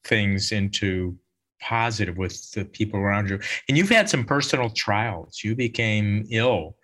things 0.04 0.52
into 0.52 1.16
positive 1.60 2.16
with 2.16 2.50
the 2.52 2.64
people 2.64 2.98
around 2.98 3.30
you. 3.30 3.38
And 3.68 3.76
you've 3.76 3.88
had 3.88 4.08
some 4.08 4.24
personal 4.24 4.70
trials. 4.70 5.42
You 5.44 5.54
became 5.54 6.26
ill, 6.30 6.76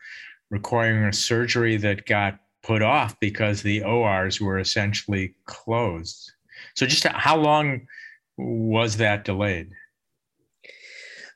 requiring 0.51 1.05
a 1.05 1.13
surgery 1.13 1.77
that 1.79 2.07
got 2.07 2.39
put 2.63 2.83
off 2.83 3.19
because 3.21 3.63
the 3.63 3.83
ORs 3.83 4.41
were 4.41 4.59
essentially 4.59 5.35
closed. 5.45 6.33
So, 6.75 6.87
just 6.87 7.05
how 7.07 7.37
long 7.37 7.87
was 8.37 8.97
that 8.97 9.25
delayed? 9.25 9.71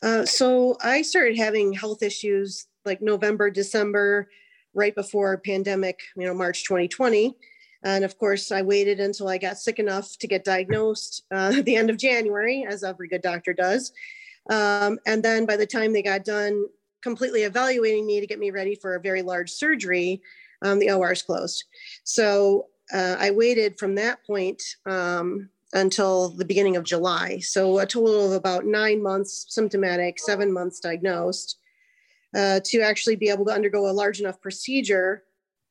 Uh, 0.02 0.24
so, 0.24 0.76
I 0.82 1.02
started 1.02 1.36
having 1.36 1.72
health 1.72 2.02
issues 2.02 2.66
like 2.84 3.00
November, 3.02 3.50
December, 3.50 4.28
right 4.74 4.94
before 4.94 5.36
pandemic, 5.38 6.00
you 6.16 6.26
know, 6.26 6.34
March 6.34 6.64
2020. 6.64 7.36
And 7.82 8.04
of 8.04 8.18
course, 8.18 8.52
I 8.52 8.62
waited 8.62 9.00
until 9.00 9.28
I 9.28 9.38
got 9.38 9.58
sick 9.58 9.78
enough 9.78 10.16
to 10.18 10.26
get 10.26 10.44
diagnosed 10.44 11.24
uh, 11.30 11.54
at 11.56 11.64
the 11.64 11.76
end 11.76 11.90
of 11.90 11.96
January, 11.96 12.66
as 12.68 12.84
every 12.84 13.08
good 13.08 13.22
doctor 13.22 13.52
does. 13.52 13.92
Um, 14.48 14.98
and 15.06 15.22
then 15.22 15.46
by 15.46 15.56
the 15.56 15.66
time 15.66 15.92
they 15.92 16.02
got 16.02 16.24
done 16.24 16.66
completely 17.02 17.42
evaluating 17.42 18.06
me 18.06 18.20
to 18.20 18.26
get 18.26 18.38
me 18.38 18.50
ready 18.50 18.74
for 18.74 18.94
a 18.94 19.00
very 19.00 19.22
large 19.22 19.50
surgery, 19.50 20.20
um, 20.62 20.78
the 20.78 20.90
ORs 20.90 21.22
closed. 21.22 21.64
So 22.04 22.66
uh, 22.92 23.16
I 23.18 23.30
waited 23.30 23.78
from 23.78 23.94
that 23.94 24.24
point 24.26 24.62
um, 24.86 25.48
until 25.72 26.30
the 26.30 26.44
beginning 26.44 26.76
of 26.76 26.84
July. 26.84 27.38
So 27.38 27.78
a 27.78 27.86
total 27.86 28.26
of 28.26 28.32
about 28.32 28.66
nine 28.66 29.02
months 29.02 29.46
symptomatic, 29.48 30.18
seven 30.18 30.52
months 30.52 30.80
diagnosed, 30.80 31.58
uh, 32.34 32.60
to 32.64 32.80
actually 32.80 33.16
be 33.16 33.28
able 33.28 33.44
to 33.46 33.52
undergo 33.52 33.88
a 33.88 33.92
large 33.92 34.20
enough 34.20 34.40
procedure 34.40 35.24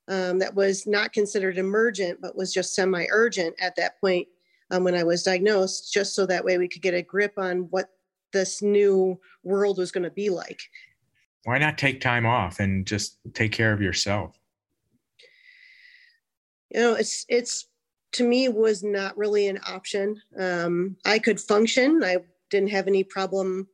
um, 0.10 0.40
that 0.40 0.56
was 0.56 0.88
not 0.88 1.14
considered 1.14 1.58
emergent, 1.58 2.20
but 2.20 2.36
was 2.36 2.52
just 2.52 2.74
semi 2.74 3.06
urgent 3.12 3.56
at 3.62 3.76
that 3.76 4.02
point 4.02 4.28
um, 4.72 4.84
when 4.84 4.96
I 4.96 5.04
was 5.04 5.24
diagnosed, 5.24 5.94
just 5.94 6.16
so 6.16 6.26
that 6.26 6.44
way 6.44 6.58
we 6.58 6.68
could 6.68 6.82
get 6.82 6.96
a 6.96 7.02
grip 7.02 7.34
on 7.38 7.68
what 7.70 7.92
this 8.34 8.62
new 8.62 9.20
world 9.44 9.78
was 9.78 9.92
going 9.92 10.04
to 10.04 10.10
be 10.10 10.30
like. 10.30 10.62
Why 11.46 11.58
not 11.58 11.78
take 11.78 12.02
time 12.02 12.26
off 12.26 12.60
and 12.60 12.86
just 12.86 13.18
take 13.34 13.52
care 13.52 13.72
of 13.72 13.82
yourself? 13.82 14.38
You 16.72 16.82
know, 16.82 16.94
it's 16.94 17.26
it's 17.30 17.68
to 18.14 18.28
me 18.28 18.50
was 18.50 18.84
not 18.84 19.18
really 19.18 19.48
an 19.48 19.60
option. 19.68 20.22
Um, 20.38 20.98
I 21.06 21.20
could 21.20 21.40
function. 21.40 22.04
I 22.04 22.18
didn't 22.50 22.72
have 22.72 22.88
any 22.88 23.04
problem 23.04 23.68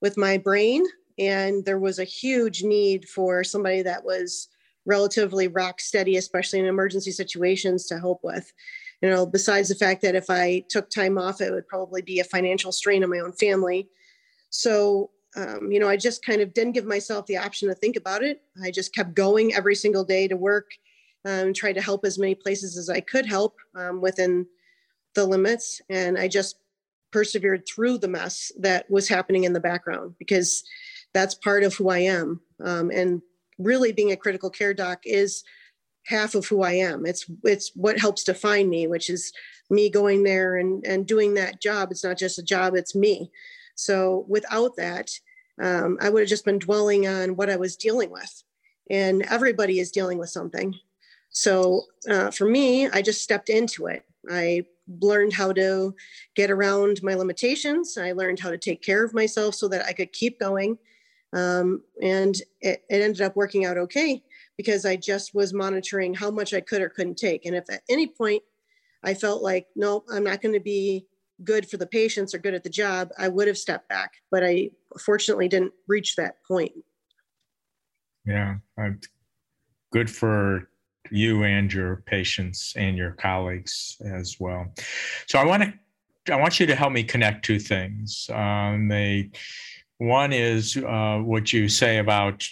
with 0.00 0.16
my 0.16 0.36
brain, 0.36 0.84
and 1.18 1.64
there 1.64 1.78
was 1.78 2.00
a 2.00 2.04
huge 2.04 2.64
need 2.64 3.08
for 3.08 3.44
somebody 3.44 3.82
that 3.82 4.04
was 4.04 4.48
relatively 4.86 5.48
rock 5.48 5.80
steady, 5.80 6.16
especially 6.16 6.60
in 6.60 6.66
emergency 6.66 7.10
situations, 7.10 7.86
to 7.86 7.98
help 7.98 8.20
with. 8.22 8.52
You 9.02 9.10
know, 9.10 9.26
besides 9.26 9.68
the 9.68 9.74
fact 9.74 10.00
that 10.02 10.14
if 10.14 10.30
I 10.30 10.64
took 10.70 10.88
time 10.88 11.18
off, 11.18 11.40
it 11.40 11.52
would 11.52 11.68
probably 11.68 12.00
be 12.00 12.20
a 12.20 12.24
financial 12.24 12.72
strain 12.72 13.04
on 13.04 13.10
my 13.10 13.18
own 13.18 13.32
family. 13.32 13.88
So, 14.48 15.10
um, 15.36 15.70
you 15.70 15.78
know, 15.78 15.88
I 15.88 15.96
just 15.96 16.24
kind 16.24 16.40
of 16.40 16.54
didn't 16.54 16.72
give 16.72 16.86
myself 16.86 17.26
the 17.26 17.36
option 17.36 17.68
to 17.68 17.74
think 17.74 17.96
about 17.96 18.22
it. 18.22 18.40
I 18.62 18.70
just 18.70 18.94
kept 18.94 19.14
going 19.14 19.54
every 19.54 19.74
single 19.74 20.04
day 20.04 20.28
to 20.28 20.36
work, 20.36 20.70
um, 21.26 21.52
tried 21.52 21.74
to 21.74 21.82
help 21.82 22.06
as 22.06 22.18
many 22.18 22.34
places 22.34 22.78
as 22.78 22.88
I 22.88 23.00
could 23.00 23.26
help 23.26 23.56
um, 23.74 24.00
within 24.00 24.46
the 25.14 25.26
limits. 25.26 25.82
And 25.90 26.18
I 26.18 26.28
just 26.28 26.56
persevered 27.12 27.64
through 27.66 27.98
the 27.98 28.08
mess 28.08 28.50
that 28.58 28.90
was 28.90 29.08
happening 29.08 29.44
in 29.44 29.52
the 29.52 29.60
background 29.60 30.14
because 30.18 30.64
that's 31.12 31.34
part 31.34 31.64
of 31.64 31.74
who 31.74 31.88
I 31.88 31.98
am. 31.98 32.40
Um, 32.64 32.90
and 32.90 33.22
really 33.58 33.92
being 33.92 34.12
a 34.12 34.16
critical 34.16 34.50
care 34.50 34.74
doc 34.74 35.00
is 35.04 35.42
half 36.06 36.34
of 36.34 36.46
who 36.46 36.62
I 36.62 36.72
am. 36.72 37.04
It's 37.06 37.26
it's 37.44 37.72
what 37.74 37.98
helps 37.98 38.24
define 38.24 38.68
me, 38.68 38.86
which 38.86 39.10
is 39.10 39.32
me 39.70 39.90
going 39.90 40.22
there 40.22 40.56
and 40.56 40.84
and 40.86 41.06
doing 41.06 41.34
that 41.34 41.60
job. 41.60 41.90
It's 41.90 42.04
not 42.04 42.18
just 42.18 42.38
a 42.38 42.44
job; 42.44 42.74
it's 42.74 42.94
me. 42.94 43.30
So 43.74 44.24
without 44.28 44.76
that, 44.76 45.10
um, 45.62 45.98
I 46.00 46.08
would 46.08 46.20
have 46.20 46.28
just 46.28 46.44
been 46.44 46.58
dwelling 46.58 47.06
on 47.06 47.36
what 47.36 47.50
I 47.50 47.56
was 47.56 47.76
dealing 47.76 48.10
with, 48.10 48.42
and 48.90 49.22
everybody 49.22 49.80
is 49.80 49.90
dealing 49.90 50.18
with 50.18 50.30
something. 50.30 50.74
So 51.30 51.82
uh, 52.08 52.30
for 52.30 52.48
me, 52.48 52.88
I 52.88 53.02
just 53.02 53.22
stepped 53.22 53.50
into 53.50 53.86
it. 53.86 54.04
I 54.30 54.64
learned 55.02 55.32
how 55.32 55.52
to 55.52 55.94
get 56.34 56.50
around 56.50 57.02
my 57.02 57.14
limitations. 57.14 57.98
I 57.98 58.12
learned 58.12 58.40
how 58.40 58.50
to 58.50 58.58
take 58.58 58.82
care 58.82 59.04
of 59.04 59.12
myself 59.12 59.54
so 59.54 59.68
that 59.68 59.84
I 59.84 59.92
could 59.92 60.12
keep 60.12 60.38
going 60.38 60.78
um, 61.32 61.82
and 62.02 62.36
it, 62.60 62.84
it 62.88 63.02
ended 63.02 63.20
up 63.20 63.36
working 63.36 63.64
out 63.64 63.78
okay 63.78 64.22
because 64.56 64.84
I 64.86 64.96
just 64.96 65.34
was 65.34 65.52
monitoring 65.52 66.14
how 66.14 66.30
much 66.30 66.54
I 66.54 66.60
could 66.60 66.80
or 66.80 66.88
couldn't 66.88 67.18
take. 67.18 67.44
And 67.44 67.54
if 67.54 67.64
at 67.70 67.82
any 67.88 68.06
point 68.06 68.42
I 69.02 69.14
felt 69.14 69.42
like, 69.42 69.66
no, 69.76 70.04
I'm 70.10 70.24
not 70.24 70.40
going 70.40 70.54
to 70.54 70.60
be 70.60 71.06
good 71.44 71.68
for 71.68 71.76
the 71.76 71.86
patients 71.86 72.34
or 72.34 72.38
good 72.38 72.54
at 72.54 72.64
the 72.64 72.70
job, 72.70 73.10
I 73.18 73.28
would 73.28 73.48
have 73.48 73.58
stepped 73.58 73.88
back. 73.88 74.12
But 74.30 74.44
I 74.44 74.70
fortunately 74.98 75.48
didn't 75.48 75.72
reach 75.86 76.16
that 76.16 76.36
point. 76.46 76.72
Yeah, 78.24 78.56
good 79.92 80.10
for 80.10 80.68
you 81.10 81.44
and 81.44 81.72
your 81.72 82.02
patients 82.06 82.74
and 82.76 82.96
your 82.96 83.12
colleagues 83.12 83.96
as 84.04 84.38
well. 84.40 84.66
So 85.26 85.38
I 85.38 85.44
want 85.44 85.62
to 85.62 85.72
I 86.32 86.36
want 86.36 86.58
you 86.58 86.66
to 86.66 86.74
help 86.74 86.92
me 86.92 87.04
connect 87.04 87.44
two 87.44 87.60
things. 87.60 88.28
Um, 88.32 88.88
they 88.88 89.30
one 89.98 90.32
is 90.32 90.76
uh, 90.76 91.18
what 91.18 91.52
you 91.52 91.68
say 91.68 91.98
about 91.98 92.46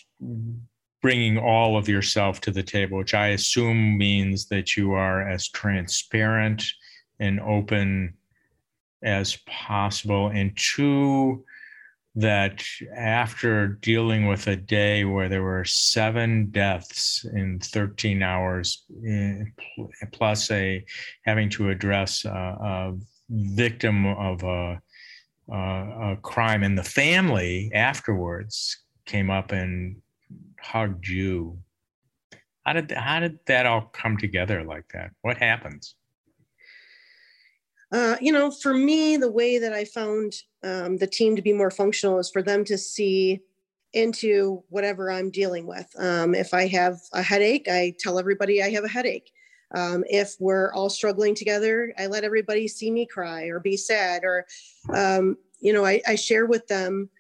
bringing 1.03 1.37
all 1.37 1.77
of 1.77 1.89
yourself 1.89 2.41
to 2.41 2.51
the 2.51 2.63
table, 2.63 2.99
which 2.99 3.15
I 3.15 3.29
assume 3.29 3.99
means 3.99 4.47
that 4.47 4.77
you 4.77 4.93
are 4.93 5.29
as 5.29 5.49
transparent 5.49 6.65
and 7.21 7.41
open 7.41 8.15
as 9.03 9.37
possible. 9.47 10.29
And 10.29 10.57
two, 10.57 11.45
that 12.17 12.65
after 12.97 13.69
dealing 13.69 14.27
with 14.27 14.47
a 14.47 14.57
day 14.57 15.05
where 15.05 15.29
there 15.29 15.43
were 15.43 15.65
seven 15.65 16.47
deaths 16.51 17.27
in 17.35 17.59
13 17.59 18.23
hours, 18.23 18.85
eh, 19.07 19.45
plus 20.13 20.51
a 20.53 20.85
having 21.25 21.51
to 21.51 21.71
address 21.71 22.25
a, 22.25 22.31
a 22.31 22.95
victim 23.29 24.07
of 24.07 24.43
a 24.45 24.81
uh, 25.53 26.13
a 26.13 26.19
crime, 26.23 26.63
and 26.63 26.79
the 26.79 26.85
family 26.85 27.71
afterwards 27.75 28.79
came 29.07 29.31
up 29.31 29.53
and 29.53 29.97
hugged 30.61 31.07
you. 31.09 31.59
How 32.65 32.73
did 32.73 32.91
how 32.93 33.21
did 33.21 33.39
that 33.47 33.67
all 33.67 33.91
come 33.93 34.17
together 34.17 34.65
like 34.65 34.89
that? 34.95 35.11
What 35.23 35.37
happens? 35.37 35.95
Uh, 37.93 38.17
you 38.21 38.33
know, 38.33 38.51
for 38.51 38.75
me, 38.75 39.17
the 39.17 39.31
way 39.31 39.59
that 39.59 39.73
I 39.73 39.85
found 39.85 40.35
um, 40.65 40.97
the 40.97 41.07
team 41.07 41.37
to 41.37 41.43
be 41.43 41.53
more 41.53 41.71
functional 41.71 42.19
is 42.19 42.31
for 42.31 42.43
them 42.43 42.65
to 42.65 42.77
see 42.77 43.41
into 43.93 44.65
whatever 44.69 45.11
I'm 45.13 45.31
dealing 45.31 45.67
with. 45.67 45.87
Um, 45.99 46.35
if 46.35 46.53
I 46.53 46.67
have 46.67 46.99
a 47.13 47.23
headache, 47.23 47.69
I 47.69 47.95
tell 48.01 48.19
everybody 48.19 48.63
I 48.63 48.71
have 48.71 48.85
a 48.85 48.89
headache. 48.89 49.31
Um, 49.75 50.05
if 50.09 50.37
we're 50.39 50.73
all 50.73 50.89
struggling 50.89 51.35
together, 51.35 51.93
I 51.99 52.07
let 52.07 52.25
everybody 52.25 52.69
see 52.69 52.91
me 52.91 53.07
cry 53.07 53.45
or 53.47 53.61
be 53.61 53.77
sad, 53.77 54.23
or, 54.25 54.47
um, 54.95 55.37
you 55.61 55.73
know, 55.73 55.85
I, 55.85 56.01
I 56.07 56.15
share 56.15 56.47
with 56.47 56.67
them, 56.69 57.11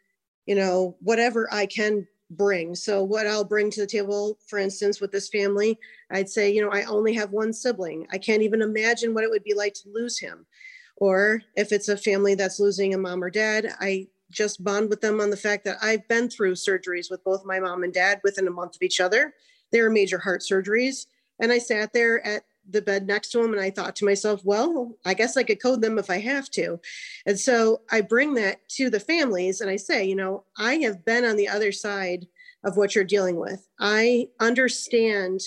you 0.46 0.54
know, 0.54 0.96
whatever 1.00 1.49
I 1.52 1.66
can 1.66 2.06
bring. 2.30 2.75
So, 2.75 3.02
what 3.02 3.26
I'll 3.26 3.44
bring 3.44 3.70
to 3.70 3.80
the 3.80 3.87
table, 3.87 4.38
for 4.46 4.58
instance, 4.58 5.00
with 5.00 5.11
this 5.11 5.28
family, 5.28 5.78
I'd 6.11 6.28
say, 6.28 6.52
you 6.52 6.62
know, 6.62 6.70
I 6.70 6.84
only 6.84 7.12
have 7.14 7.30
one 7.30 7.52
sibling. 7.52 8.06
I 8.11 8.18
can't 8.18 8.42
even 8.42 8.62
imagine 8.62 9.14
what 9.14 9.25
it 9.25 9.30
would 9.30 9.44
be 9.44 9.54
like 9.54 9.75
to 9.75 9.90
lose 9.92 10.18
him. 10.18 10.46
Or 10.96 11.42
if 11.56 11.73
it's 11.73 11.88
a 11.88 11.96
family 11.96 12.34
that's 12.34 12.61
losing 12.61 12.94
a 12.94 12.99
mom 12.99 13.23
or 13.23 13.30
dad, 13.30 13.75
I 13.80 14.08
just 14.30 14.62
bond 14.62 14.90
with 14.90 15.00
them 15.00 15.20
on 15.20 15.30
the 15.30 15.37
fact 15.37 15.64
that 15.64 15.78
I've 15.82 16.06
been 16.08 16.28
through 16.28 16.54
surgeries 16.54 17.11
with 17.11 17.23
both 17.25 17.44
my 17.44 17.61
mom 17.61 17.84
and 17.84 17.92
dad 17.92 18.20
within 18.25 18.46
a 18.46 18.52
month 18.52 18.76
of 18.76 18.82
each 18.82 19.00
other. 19.00 19.34
They 19.73 19.80
were 19.80 19.90
major 19.90 20.18
heart 20.18 20.42
surgeries. 20.42 21.06
And 21.41 21.53
I 21.53 21.59
sat 21.59 21.93
there 21.93 22.25
at 22.26 22.45
the 22.69 22.83
bed 22.83 23.07
next 23.07 23.31
to 23.31 23.43
him 23.43 23.53
and 23.53 23.61
I 23.61 23.71
thought 23.71 23.97
to 23.97 24.05
myself, 24.05 24.45
well, 24.45 24.97
I 25.05 25.14
guess 25.14 25.37
I 25.37 25.43
could 25.43 25.62
code 25.62 25.83
them 25.83 25.99
if 25.99 26.11
I 26.11 26.19
have 26.19 26.50
to. 26.53 26.81
And 27.26 27.38
so 27.38 27.83
I 27.91 28.00
bring 28.00 28.35
that 28.35 28.67
to 28.71 28.88
the 28.88 29.00
families 29.00 29.61
and 29.61 29.71
I 29.71 29.76
say, 29.76 30.05
you 30.05 30.17
know, 30.17 30.45
I 30.59 30.76
have 30.76 31.05
been 31.05 31.25
on 31.25 31.37
the 31.37 31.49
other 31.49 31.73
side 31.73 32.26
of 32.64 32.76
what 32.76 32.95
you're 32.95 33.05
dealing 33.05 33.37
with. 33.37 33.69
I 33.79 34.29
understand 34.41 35.43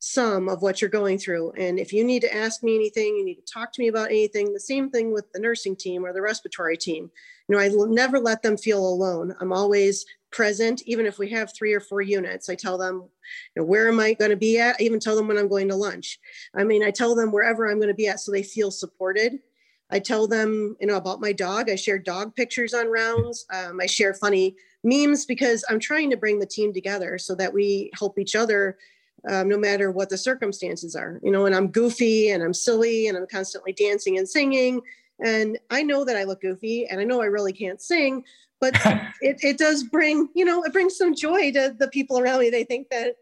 some 0.00 0.50
of 0.50 0.60
what 0.60 0.82
you're 0.82 0.90
going 0.90 1.16
through. 1.16 1.50
And 1.52 1.78
if 1.78 1.90
you 1.90 2.04
need 2.04 2.20
to 2.20 2.34
ask 2.34 2.62
me 2.62 2.74
anything, 2.74 3.16
you 3.16 3.24
need 3.24 3.36
to 3.36 3.52
talk 3.52 3.72
to 3.72 3.80
me 3.80 3.88
about 3.88 4.10
anything, 4.10 4.52
the 4.52 4.60
same 4.60 4.90
thing 4.90 5.14
with 5.14 5.32
the 5.32 5.40
nursing 5.40 5.76
team 5.76 6.04
or 6.04 6.12
the 6.12 6.20
respiratory 6.20 6.76
team. 6.76 7.10
You 7.48 7.56
know, 7.56 7.62
I 7.62 7.70
never 7.88 8.18
let 8.18 8.42
them 8.42 8.58
feel 8.58 8.86
alone. 8.86 9.34
I'm 9.40 9.52
always 9.52 10.04
present, 10.34 10.82
even 10.84 11.06
if 11.06 11.18
we 11.18 11.30
have 11.30 11.54
three 11.54 11.72
or 11.72 11.80
four 11.80 12.02
units. 12.02 12.48
I 12.48 12.56
tell 12.56 12.76
them, 12.76 13.08
you 13.54 13.62
know, 13.62 13.64
where 13.64 13.88
am 13.88 14.00
I 14.00 14.14
going 14.14 14.32
to 14.32 14.36
be 14.36 14.58
at? 14.58 14.76
I 14.80 14.82
even 14.82 14.98
tell 14.98 15.14
them 15.14 15.28
when 15.28 15.38
I'm 15.38 15.48
going 15.48 15.68
to 15.68 15.76
lunch. 15.76 16.18
I 16.56 16.64
mean, 16.64 16.82
I 16.82 16.90
tell 16.90 17.14
them 17.14 17.30
wherever 17.30 17.70
I'm 17.70 17.78
going 17.78 17.88
to 17.88 17.94
be 17.94 18.08
at 18.08 18.18
so 18.18 18.32
they 18.32 18.42
feel 18.42 18.72
supported. 18.72 19.38
I 19.90 20.00
tell 20.00 20.26
them, 20.26 20.76
you 20.80 20.88
know, 20.88 20.96
about 20.96 21.20
my 21.20 21.32
dog. 21.32 21.70
I 21.70 21.76
share 21.76 21.98
dog 21.98 22.34
pictures 22.34 22.74
on 22.74 22.90
rounds. 22.90 23.46
Um, 23.52 23.80
I 23.80 23.86
share 23.86 24.12
funny 24.12 24.56
memes 24.82 25.24
because 25.24 25.64
I'm 25.70 25.78
trying 25.78 26.10
to 26.10 26.16
bring 26.16 26.40
the 26.40 26.46
team 26.46 26.72
together 26.72 27.16
so 27.16 27.36
that 27.36 27.54
we 27.54 27.90
help 27.96 28.18
each 28.18 28.34
other 28.34 28.76
um, 29.30 29.48
no 29.48 29.56
matter 29.56 29.92
what 29.92 30.10
the 30.10 30.18
circumstances 30.18 30.96
are. 30.96 31.20
You 31.22 31.30
know, 31.30 31.46
and 31.46 31.54
I'm 31.54 31.68
goofy 31.68 32.30
and 32.30 32.42
I'm 32.42 32.54
silly 32.54 33.06
and 33.06 33.16
I'm 33.16 33.28
constantly 33.28 33.72
dancing 33.72 34.18
and 34.18 34.28
singing. 34.28 34.80
And 35.24 35.58
I 35.70 35.84
know 35.84 36.04
that 36.04 36.16
I 36.16 36.24
look 36.24 36.40
goofy 36.40 36.86
and 36.86 37.00
I 37.00 37.04
know 37.04 37.22
I 37.22 37.26
really 37.26 37.52
can't 37.52 37.80
sing, 37.80 38.24
but 38.64 38.74
it, 39.20 39.38
it 39.42 39.58
does 39.58 39.84
bring, 39.84 40.28
you 40.34 40.44
know, 40.44 40.62
it 40.62 40.72
brings 40.72 40.96
some 40.96 41.14
joy 41.14 41.52
to 41.52 41.74
the 41.78 41.88
people 41.88 42.18
around 42.18 42.40
me. 42.40 42.50
They 42.50 42.64
think 42.64 42.88
that 42.90 43.16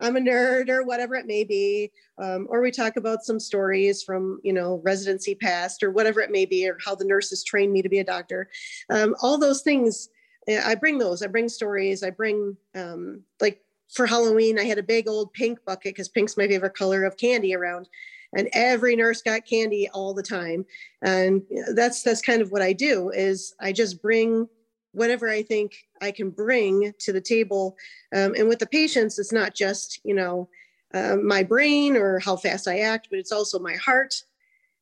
I'm 0.00 0.16
a 0.16 0.20
nerd 0.20 0.68
or 0.68 0.82
whatever 0.82 1.14
it 1.14 1.26
may 1.26 1.44
be. 1.44 1.92
Um, 2.18 2.46
or 2.50 2.60
we 2.60 2.70
talk 2.70 2.96
about 2.96 3.22
some 3.22 3.38
stories 3.38 4.02
from, 4.02 4.40
you 4.42 4.52
know, 4.52 4.80
residency 4.84 5.34
past 5.34 5.82
or 5.82 5.90
whatever 5.90 6.20
it 6.20 6.30
may 6.30 6.44
be, 6.44 6.68
or 6.68 6.78
how 6.84 6.94
the 6.94 7.04
nurses 7.04 7.44
trained 7.44 7.72
me 7.72 7.82
to 7.82 7.88
be 7.88 8.00
a 8.00 8.04
doctor. 8.04 8.48
Um, 8.90 9.14
all 9.22 9.38
those 9.38 9.62
things, 9.62 10.08
eh, 10.48 10.60
I 10.64 10.74
bring 10.74 10.98
those. 10.98 11.22
I 11.22 11.28
bring 11.28 11.48
stories. 11.48 12.02
I 12.02 12.10
bring, 12.10 12.56
um, 12.74 13.22
like 13.40 13.60
for 13.92 14.06
Halloween, 14.06 14.58
I 14.58 14.64
had 14.64 14.78
a 14.78 14.82
big 14.82 15.08
old 15.08 15.32
pink 15.32 15.64
bucket 15.64 15.94
because 15.94 16.08
pink's 16.08 16.36
my 16.36 16.48
favorite 16.48 16.74
color 16.74 17.04
of 17.04 17.16
candy 17.16 17.54
around 17.54 17.88
and 18.34 18.48
every 18.54 18.96
nurse 18.96 19.20
got 19.20 19.44
candy 19.44 19.88
all 19.92 20.14
the 20.14 20.22
time 20.22 20.64
and 21.02 21.42
that's 21.74 22.02
that's 22.02 22.22
kind 22.22 22.40
of 22.40 22.50
what 22.50 22.62
i 22.62 22.72
do 22.72 23.10
is 23.10 23.54
i 23.60 23.70
just 23.70 24.00
bring 24.00 24.48
whatever 24.92 25.28
I 25.28 25.42
think 25.42 25.86
I 26.00 26.10
can 26.10 26.30
bring 26.30 26.92
to 27.00 27.12
the 27.12 27.20
table. 27.20 27.76
Um, 28.14 28.34
and 28.34 28.48
with 28.48 28.58
the 28.58 28.66
patients, 28.66 29.18
it's 29.18 29.32
not 29.32 29.54
just, 29.54 30.00
you 30.04 30.14
know, 30.14 30.48
uh, 30.94 31.16
my 31.16 31.42
brain 31.42 31.96
or 31.96 32.18
how 32.18 32.36
fast 32.36 32.68
I 32.68 32.80
act, 32.80 33.08
but 33.10 33.18
it's 33.18 33.32
also 33.32 33.58
my 33.58 33.74
heart. 33.74 34.22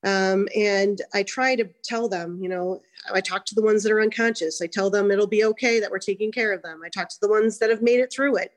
Um, 0.03 0.49
and 0.57 1.01
I 1.15 1.23
try 1.23 1.55
to 1.57 1.69
tell 1.85 2.09
them, 2.09 2.39
you 2.43 2.49
know, 2.49 2.81
I 3.13 3.21
talk 3.21 3.45
to 3.47 3.55
the 3.55 3.63
ones 3.63 3.83
that 3.83 3.93
are 3.93 4.01
unconscious. 4.01 4.61
I 4.61 4.67
tell 4.67 4.91
them 4.91 5.11
it'll 5.11 5.27
be 5.27 5.45
okay 5.45 5.79
that 5.79 5.91
we're 5.91 5.99
taking 5.99 6.33
care 6.33 6.53
of 6.53 6.63
them. 6.63 6.81
I 6.85 6.89
talk 6.89 7.09
to 7.11 7.21
the 7.21 7.29
ones 7.29 7.59
that 7.59 7.71
have 7.71 7.83
made 7.83 8.01
it 8.01 8.13
through 8.13 8.37
it. 8.37 8.53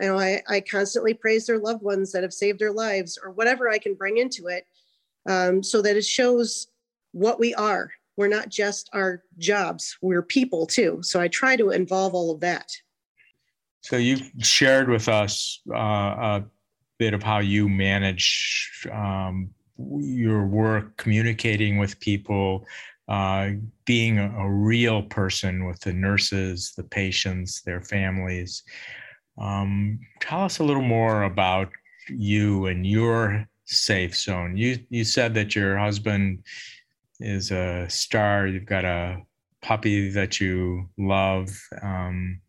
You 0.00 0.08
know, 0.08 0.18
I, 0.18 0.42
I 0.48 0.60
constantly 0.60 1.12
praise 1.14 1.46
their 1.46 1.58
loved 1.58 1.82
ones 1.82 2.12
that 2.12 2.22
have 2.22 2.32
saved 2.32 2.58
their 2.58 2.72
lives 2.72 3.18
or 3.22 3.30
whatever 3.30 3.68
I 3.68 3.78
can 3.78 3.94
bring 3.94 4.16
into 4.16 4.46
it 4.46 4.66
um, 5.28 5.62
so 5.62 5.82
that 5.82 5.96
it 5.96 6.04
shows 6.04 6.68
what 7.12 7.38
we 7.38 7.54
are 7.54 7.90
we're 8.20 8.28
not 8.28 8.50
just 8.50 8.90
our 8.92 9.22
jobs, 9.38 9.96
we're 10.02 10.20
people 10.20 10.66
too. 10.66 10.98
So 11.02 11.18
I 11.22 11.28
try 11.28 11.56
to 11.56 11.70
involve 11.70 12.12
all 12.12 12.30
of 12.30 12.40
that. 12.40 12.70
So 13.80 13.96
you 13.96 14.18
shared 14.40 14.90
with 14.90 15.08
us 15.08 15.62
uh, 15.74 15.78
a 15.78 16.44
bit 16.98 17.14
of 17.14 17.22
how 17.22 17.38
you 17.38 17.66
manage 17.66 18.86
um, 18.92 19.48
your 19.78 20.46
work, 20.46 20.98
communicating 20.98 21.78
with 21.78 21.98
people, 21.98 22.66
uh, 23.08 23.52
being 23.86 24.18
a, 24.18 24.30
a, 24.38 24.50
real 24.50 25.02
person 25.02 25.64
with 25.64 25.80
the 25.80 25.94
nurses, 25.94 26.74
the 26.76 26.84
patients, 26.84 27.62
their 27.62 27.80
families. 27.80 28.64
Um, 29.38 29.98
tell 30.20 30.42
us 30.42 30.58
a 30.58 30.64
little 30.64 30.82
more 30.82 31.22
about 31.22 31.70
you 32.10 32.66
and 32.66 32.86
your 32.86 33.48
safe 33.64 34.14
zone. 34.14 34.58
You 34.58 34.78
you 34.90 35.04
said 35.04 35.32
that 35.34 35.56
your 35.56 35.78
husband 35.78 36.44
is 37.20 37.50
a 37.50 37.86
star. 37.88 38.46
You've 38.46 38.66
got 38.66 38.84
a 38.84 39.22
puppy 39.62 40.10
that 40.10 40.40
you 40.40 40.88
love. 40.98 41.50
Um, 41.82 42.40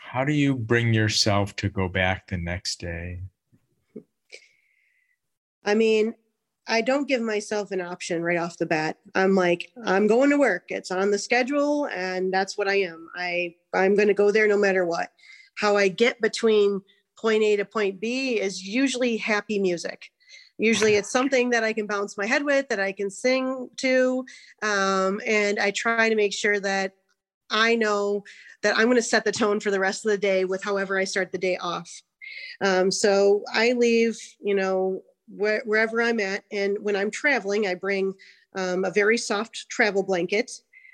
how 0.00 0.24
do 0.24 0.32
you 0.32 0.56
bring 0.56 0.92
yourself 0.92 1.54
to 1.56 1.68
go 1.68 1.88
back 1.88 2.28
the 2.28 2.36
next 2.36 2.80
day? 2.80 3.20
I 5.64 5.74
mean, 5.74 6.14
I 6.66 6.80
don't 6.80 7.08
give 7.08 7.20
myself 7.20 7.72
an 7.72 7.80
option 7.80 8.22
right 8.22 8.38
off 8.38 8.58
the 8.58 8.66
bat. 8.66 8.96
I'm 9.14 9.34
like, 9.34 9.72
I'm 9.84 10.06
going 10.06 10.30
to 10.30 10.38
work. 10.38 10.64
It's 10.68 10.90
on 10.90 11.10
the 11.10 11.18
schedule 11.18 11.86
and 11.86 12.32
that's 12.32 12.56
what 12.56 12.68
I 12.68 12.82
am. 12.82 13.08
I 13.16 13.54
I'm 13.74 13.96
going 13.96 14.08
to 14.08 14.14
go 14.14 14.30
there 14.30 14.46
no 14.46 14.56
matter 14.56 14.84
what. 14.84 15.10
How 15.56 15.76
I 15.76 15.88
get 15.88 16.20
between 16.20 16.80
point 17.18 17.42
A 17.42 17.56
to 17.56 17.64
point 17.64 18.00
B 18.00 18.40
is 18.40 18.62
usually 18.62 19.16
happy 19.16 19.58
music. 19.58 20.10
Usually 20.60 20.96
it's 20.96 21.10
something 21.10 21.50
that 21.50 21.64
I 21.64 21.72
can 21.72 21.86
bounce 21.86 22.18
my 22.18 22.26
head 22.26 22.44
with, 22.44 22.68
that 22.68 22.78
I 22.78 22.92
can 22.92 23.10
sing 23.10 23.70
to. 23.78 24.24
Um, 24.62 25.20
and 25.26 25.58
I 25.58 25.70
try 25.70 26.08
to 26.08 26.14
make 26.14 26.34
sure 26.34 26.60
that 26.60 26.92
I 27.50 27.76
know 27.76 28.24
that 28.62 28.76
I'm 28.76 28.84
going 28.84 28.96
to 28.96 29.02
set 29.02 29.24
the 29.24 29.32
tone 29.32 29.58
for 29.58 29.70
the 29.70 29.80
rest 29.80 30.04
of 30.04 30.10
the 30.10 30.18
day 30.18 30.44
with 30.44 30.62
however 30.62 30.98
I 30.98 31.04
start 31.04 31.32
the 31.32 31.38
day 31.38 31.56
off. 31.56 31.90
Um, 32.60 32.90
so 32.90 33.42
I 33.52 33.72
leave, 33.72 34.18
you 34.38 34.54
know, 34.54 35.02
wh- 35.28 35.64
wherever 35.66 36.02
I'm 36.02 36.20
at. 36.20 36.44
And 36.52 36.76
when 36.80 36.94
I'm 36.94 37.10
traveling, 37.10 37.66
I 37.66 37.74
bring 37.74 38.12
um, 38.54 38.84
a 38.84 38.90
very 38.90 39.16
soft 39.16 39.66
travel 39.70 40.02
blanket. 40.02 40.52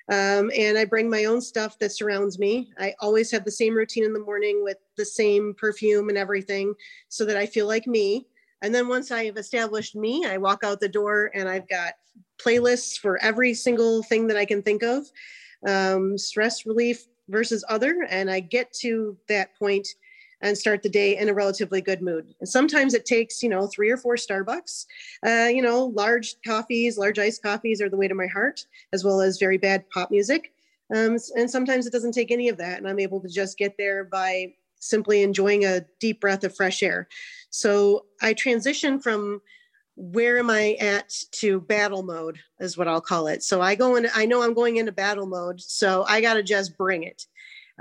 Um, 0.09 0.53
and 0.57 0.79
I 0.79 0.85
bring 0.85 1.11
my 1.11 1.25
own 1.25 1.41
stuff 1.41 1.77
that 1.81 1.91
surrounds 1.91 2.39
me. 2.39 2.71
I 2.79 2.95
always 3.01 3.33
have 3.33 3.45
the 3.45 3.51
same 3.51 3.75
routine 3.75 4.05
in 4.05 4.13
the 4.13 4.21
morning 4.21 4.63
with 4.63 4.77
the 4.97 5.05
same 5.05 5.55
perfume 5.59 6.09
and 6.09 6.17
everything 6.17 6.75
so 7.09 7.25
that 7.25 7.37
I 7.37 7.47
feel 7.47 7.67
like 7.67 7.89
me. 7.89 8.29
And 8.63 8.75
then 8.75 8.89
once 8.89 9.11
I 9.11 9.25
have 9.25 9.37
established 9.37 9.95
me, 9.95 10.25
I 10.27 10.39
walk 10.39 10.65
out 10.65 10.81
the 10.81 10.89
door 10.89 11.31
and 11.35 11.49
I've 11.49 11.69
got 11.69 11.95
playlists 12.39 12.99
for 12.99 13.23
every 13.23 13.55
single 13.55 14.03
thing 14.03 14.27
that 14.29 14.37
I 14.37 14.45
can 14.45 14.63
think 14.63 14.83
of 14.83 15.07
um, 15.67 16.17
stress 16.17 16.67
relief 16.67 17.07
versus 17.29 17.65
other. 17.69 18.07
And 18.09 18.31
I 18.31 18.41
get 18.41 18.73
to 18.81 19.17
that 19.29 19.57
point 19.59 19.89
and 20.43 20.57
start 20.57 20.83
the 20.83 20.89
day 20.89 21.17
in 21.17 21.29
a 21.29 21.35
relatively 21.35 21.81
good 21.81 22.03
mood. 22.03 22.35
And 22.41 22.49
sometimes 22.49 22.95
it 22.95 23.07
takes, 23.07 23.43
you 23.43 23.49
know, 23.49 23.67
three 23.67 23.91
or 23.91 23.97
four 23.97 24.17
Starbucks. 24.17 24.87
Uh, 25.27 25.49
you 25.49 25.63
know, 25.63 25.87
large 25.87 26.37
coffees, 26.45 26.99
large 26.99 27.19
iced 27.19 27.43
coffees 27.43 27.81
are 27.81 27.89
the 27.89 27.97
way 27.97 28.07
to 28.07 28.15
my 28.15 28.27
heart, 28.27 28.67
as 28.93 29.03
well 29.03 29.21
as 29.21 29.39
very 29.39 29.57
bad 29.57 29.89
pop 29.91 30.11
music. 30.11 30.53
Um, 30.95 31.17
and 31.35 31.51
sometimes 31.51 31.87
it 31.87 31.93
doesn't 31.93 32.13
take 32.13 32.31
any 32.31 32.49
of 32.49 32.59
that. 32.59 32.79
And 32.79 32.87
I'm 32.87 33.01
able 33.01 33.21
to 33.21 33.29
just 33.29 33.59
get 33.59 33.77
there 33.79 34.05
by 34.05 34.53
simply 34.79 35.23
enjoying 35.23 35.65
a 35.65 35.85
deep 36.01 36.21
breath 36.21 36.45
of 36.45 36.55
fresh 36.55 36.83
air. 36.83 37.09
So 37.57 38.05
I 38.21 38.35
transition 38.35 39.01
from 39.01 39.41
where 39.97 40.39
am 40.39 40.51
I 40.51 40.75
at 40.75 41.11
to 41.33 41.61
battle 41.63 42.03
mode 42.03 42.39
is 42.61 42.77
what 42.77 42.87
I'll 42.87 43.01
call 43.01 43.29
it. 43.29 43.43
So 43.43 43.63
I 43.63 43.75
go 43.75 43.97
in, 43.97 44.07
I 44.15 44.27
know 44.27 44.43
I'm 44.43 44.53
going 44.53 44.77
into 44.77 44.93
battle 44.93 45.27
mode. 45.27 45.63
So 45.63 46.05
I 46.07 46.21
got 46.21 46.35
to 46.35 46.43
just 46.43 46.77
bring 46.77 47.05
it. 47.05 47.25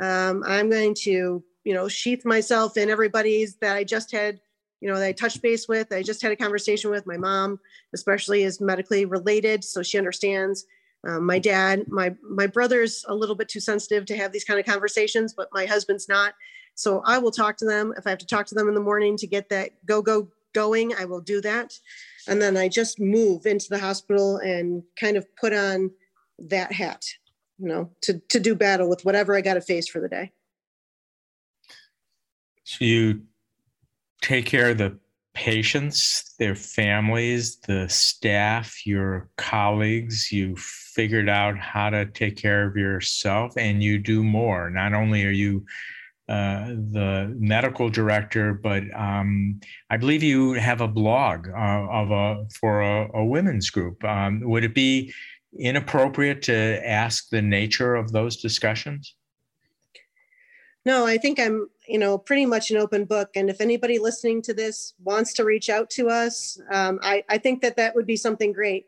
Um, 0.02 0.44
I'm 0.48 0.70
going 0.70 0.96
to, 1.02 1.44
you 1.66 1.74
know, 1.74 1.90
sheath 1.90 2.24
myself 2.24 2.78
in 2.78 2.90
everybody's 2.90 3.58
that 3.58 3.76
I 3.76 3.84
just 3.84 4.14
had, 4.14 4.40
you 4.80 4.88
know, 4.88 4.98
that 4.98 5.08
I 5.08 5.12
touched 5.12 5.42
base 5.42 5.68
with. 5.68 5.92
I 5.92 6.04
just 6.04 6.22
had 6.22 6.32
a 6.32 6.38
conversation 6.38 6.90
with 6.90 7.06
my 7.06 7.18
mom, 7.18 7.60
especially 7.94 8.44
is 8.44 8.62
medically 8.62 9.04
related. 9.04 9.62
So 9.66 9.84
she 9.84 9.98
understands. 9.98 10.66
Um, 11.06 11.26
my 11.26 11.38
dad, 11.38 11.86
my 11.88 12.16
my 12.28 12.48
brother's 12.48 13.04
a 13.08 13.14
little 13.14 13.36
bit 13.36 13.50
too 13.50 13.60
sensitive 13.60 14.06
to 14.06 14.18
have 14.18 14.32
these 14.32 14.46
kind 14.46 14.60
of 14.60 14.66
conversations, 14.66 15.34
but 15.36 15.50
my 15.52 15.66
husband's 15.66 16.08
not. 16.08 16.34
So 16.76 17.02
I 17.06 17.18
will 17.18 17.32
talk 17.32 17.58
to 17.58 17.66
them. 17.66 17.94
If 17.98 18.06
I 18.06 18.10
have 18.10 18.20
to 18.20 18.28
talk 18.28 18.46
to 18.48 18.56
them 18.56 18.68
in 18.68 18.74
the 18.74 18.82
morning 18.82 19.18
to 19.18 19.28
get 19.28 19.50
that 19.50 19.72
go, 19.86 20.02
go, 20.02 20.30
going, 20.54 20.94
I 20.96 21.06
will 21.06 21.22
do 21.22 21.42
that. 21.42 21.74
And 22.28 22.42
then 22.42 22.58
I 22.58 22.68
just 22.68 23.00
move 23.00 23.46
into 23.46 23.68
the 23.70 23.80
hospital 23.80 24.38
and 24.38 24.84
kind 25.00 25.18
of 25.18 25.26
put 25.36 25.54
on 25.54 25.92
that 26.40 26.72
hat, 26.72 27.06
you 27.60 27.68
know, 27.68 27.92
to, 28.02 28.20
to 28.30 28.40
do 28.40 28.56
battle 28.56 28.90
with 28.90 29.06
whatever 29.06 29.36
I 29.36 29.42
got 29.42 29.56
to 29.56 29.62
face 29.62 29.88
for 29.88 30.02
the 30.02 30.10
day. 30.10 30.32
So 32.64 32.84
you 32.84 33.22
take 34.22 34.46
care 34.46 34.72
of 34.72 34.80
the 34.80 34.98
patients, 35.36 36.34
their 36.40 36.56
families, 36.56 37.58
the 37.58 37.88
staff, 37.90 38.86
your 38.88 39.30
colleagues. 39.38 40.32
You 40.32 40.56
figured 40.56 41.30
out 41.30 41.60
how 41.60 41.90
to 41.92 42.06
take 42.06 42.38
care 42.38 42.66
of 42.66 42.76
yourself 42.76 43.54
and 43.58 43.84
you 43.84 44.00
do 44.00 44.24
more. 44.24 44.70
Not 44.70 44.94
only 44.94 45.26
are 45.26 45.32
you 45.32 45.66
uh, 46.28 46.70
the 46.70 47.34
medical 47.38 47.90
director, 47.90 48.54
but 48.54 48.84
um, 48.96 49.60
I 49.90 49.98
believe 49.98 50.24
you 50.24 50.54
have 50.54 50.82
a 50.82 50.88
blog 50.88 51.48
uh, 51.48 51.88
of 51.90 52.12
a 52.12 52.46
for 52.60 52.82
a, 52.82 53.10
a 53.14 53.24
women's 53.24 53.70
group. 53.70 54.04
Um, 54.04 54.42
would 54.42 54.64
it 54.64 54.74
be 54.74 55.14
inappropriate 55.60 56.42
to 56.44 56.82
ask 56.88 57.30
the 57.30 57.42
nature 57.42 57.96
of 57.96 58.12
those 58.12 58.38
discussions? 58.38 59.14
No, 60.86 61.06
I 61.06 61.18
think 61.18 61.40
I'm, 61.40 61.68
you 61.88 61.98
know, 61.98 62.18
pretty 62.18 62.46
much 62.46 62.70
an 62.70 62.78
open 62.78 63.06
book. 63.06 63.30
And 63.36 63.50
if 63.50 63.60
anybody 63.60 63.98
listening 63.98 64.42
to 64.44 64.54
this 64.54 64.94
wants 65.04 65.34
to 65.34 65.44
reach 65.44 65.70
out 65.70 65.90
to 65.92 66.10
us, 66.10 66.60
um, 66.72 67.00
I, 67.02 67.24
I 67.28 67.38
think 67.40 67.62
that 67.62 67.76
that 67.78 67.96
would 67.96 68.06
be 68.06 68.18
something 68.18 68.52
great. 68.52 68.86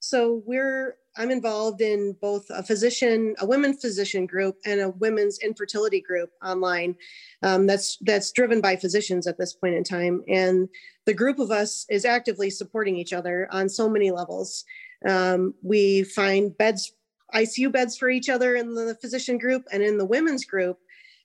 So 0.00 0.42
we're 0.46 0.96
I'm 1.18 1.32
involved 1.32 1.80
in 1.80 2.16
both 2.22 2.46
a 2.48 2.62
physician, 2.62 3.34
a 3.40 3.46
women 3.46 3.74
physician 3.74 4.24
group, 4.24 4.56
and 4.64 4.80
a 4.80 4.90
women's 4.90 5.40
infertility 5.40 6.00
group 6.00 6.30
online. 6.44 6.94
Um, 7.42 7.66
that's 7.66 7.98
that's 8.02 8.30
driven 8.30 8.60
by 8.60 8.76
physicians 8.76 9.26
at 9.26 9.36
this 9.36 9.52
point 9.52 9.74
in 9.74 9.82
time, 9.82 10.22
and 10.28 10.68
the 11.06 11.14
group 11.14 11.40
of 11.40 11.50
us 11.50 11.84
is 11.90 12.04
actively 12.04 12.50
supporting 12.50 12.96
each 12.96 13.12
other 13.12 13.48
on 13.50 13.68
so 13.68 13.90
many 13.90 14.12
levels. 14.12 14.64
Um, 15.08 15.54
we 15.62 16.04
find 16.04 16.56
beds, 16.56 16.92
ICU 17.34 17.72
beds 17.72 17.98
for 17.98 18.08
each 18.08 18.28
other 18.28 18.54
in 18.54 18.74
the 18.74 18.96
physician 19.00 19.38
group, 19.38 19.64
and 19.72 19.82
in 19.82 19.98
the 19.98 20.06
women's 20.06 20.44
group, 20.44 20.78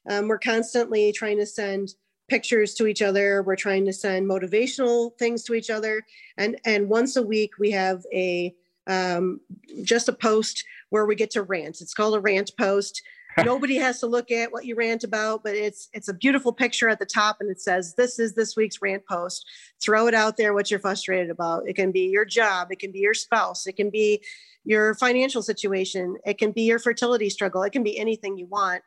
um, 0.10 0.28
we're 0.28 0.40
constantly 0.40 1.12
trying 1.12 1.38
to 1.38 1.46
send 1.46 1.90
pictures 2.30 2.74
to 2.74 2.88
each 2.88 3.02
other 3.02 3.44
we're 3.44 3.56
trying 3.56 3.84
to 3.84 3.92
send 3.92 4.28
motivational 4.28 5.12
things 5.20 5.44
to 5.44 5.54
each 5.54 5.70
other 5.70 6.02
and 6.38 6.58
and 6.66 6.88
once 6.88 7.18
a 7.18 7.22
week 7.22 7.52
we 7.60 7.70
have 7.70 8.02
a 8.14 8.56
um, 8.88 9.40
just 9.84 10.10
a 10.10 10.14
post 10.14 10.64
where 10.90 11.06
we 11.06 11.16
get 11.16 11.32
to 11.32 11.44
rant. 11.44 11.82
It's 11.82 11.94
called 11.94 12.16
a 12.16 12.20
rant 12.20 12.52
post. 12.58 13.02
Nobody 13.44 13.78
has 13.78 14.00
to 14.00 14.08
look 14.08 14.30
at 14.30 14.52
what 14.52 14.66
you 14.66 14.76
rant 14.76 15.04
about, 15.04 15.44
but 15.44 15.56
it's 15.56 15.90
it's 15.94 16.08
a 16.08 16.14
beautiful 16.14 16.54
picture 16.54 16.88
at 16.88 17.00
the 17.00 17.06
top, 17.06 17.38
and 17.40 17.50
it 17.50 17.60
says, 17.60 17.96
"This 17.96 18.20
is 18.20 18.36
this 18.36 18.56
week's 18.56 18.82
rant 18.82 19.04
post." 19.08 19.46
Throw 19.82 20.08
it 20.08 20.14
out 20.14 20.38
there. 20.38 20.54
What 20.54 20.70
you're 20.70 20.80
frustrated 20.80 21.32
about. 21.32 21.68
It 21.68 21.76
can 21.76 21.92
be 21.92 22.10
your 22.10 22.26
job. 22.26 22.72
It 22.72 22.80
can 22.80 22.92
be 22.92 23.00
your 23.00 23.16
spouse. 23.16 23.66
It 23.66 23.76
can 23.76 23.90
be 23.90 24.24
your 24.66 24.94
financial 24.96 25.42
situation. 25.42 26.18
It 26.26 26.38
can 26.38 26.52
be 26.52 26.64
your 26.64 26.80
fertility 26.80 27.30
struggle. 27.30 27.64
It 27.64 27.72
can 27.72 27.84
be 27.84 27.98
anything 27.98 28.38
you 28.38 28.46
want. 28.46 28.84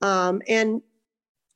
Um, 0.00 0.42
and 0.48 0.80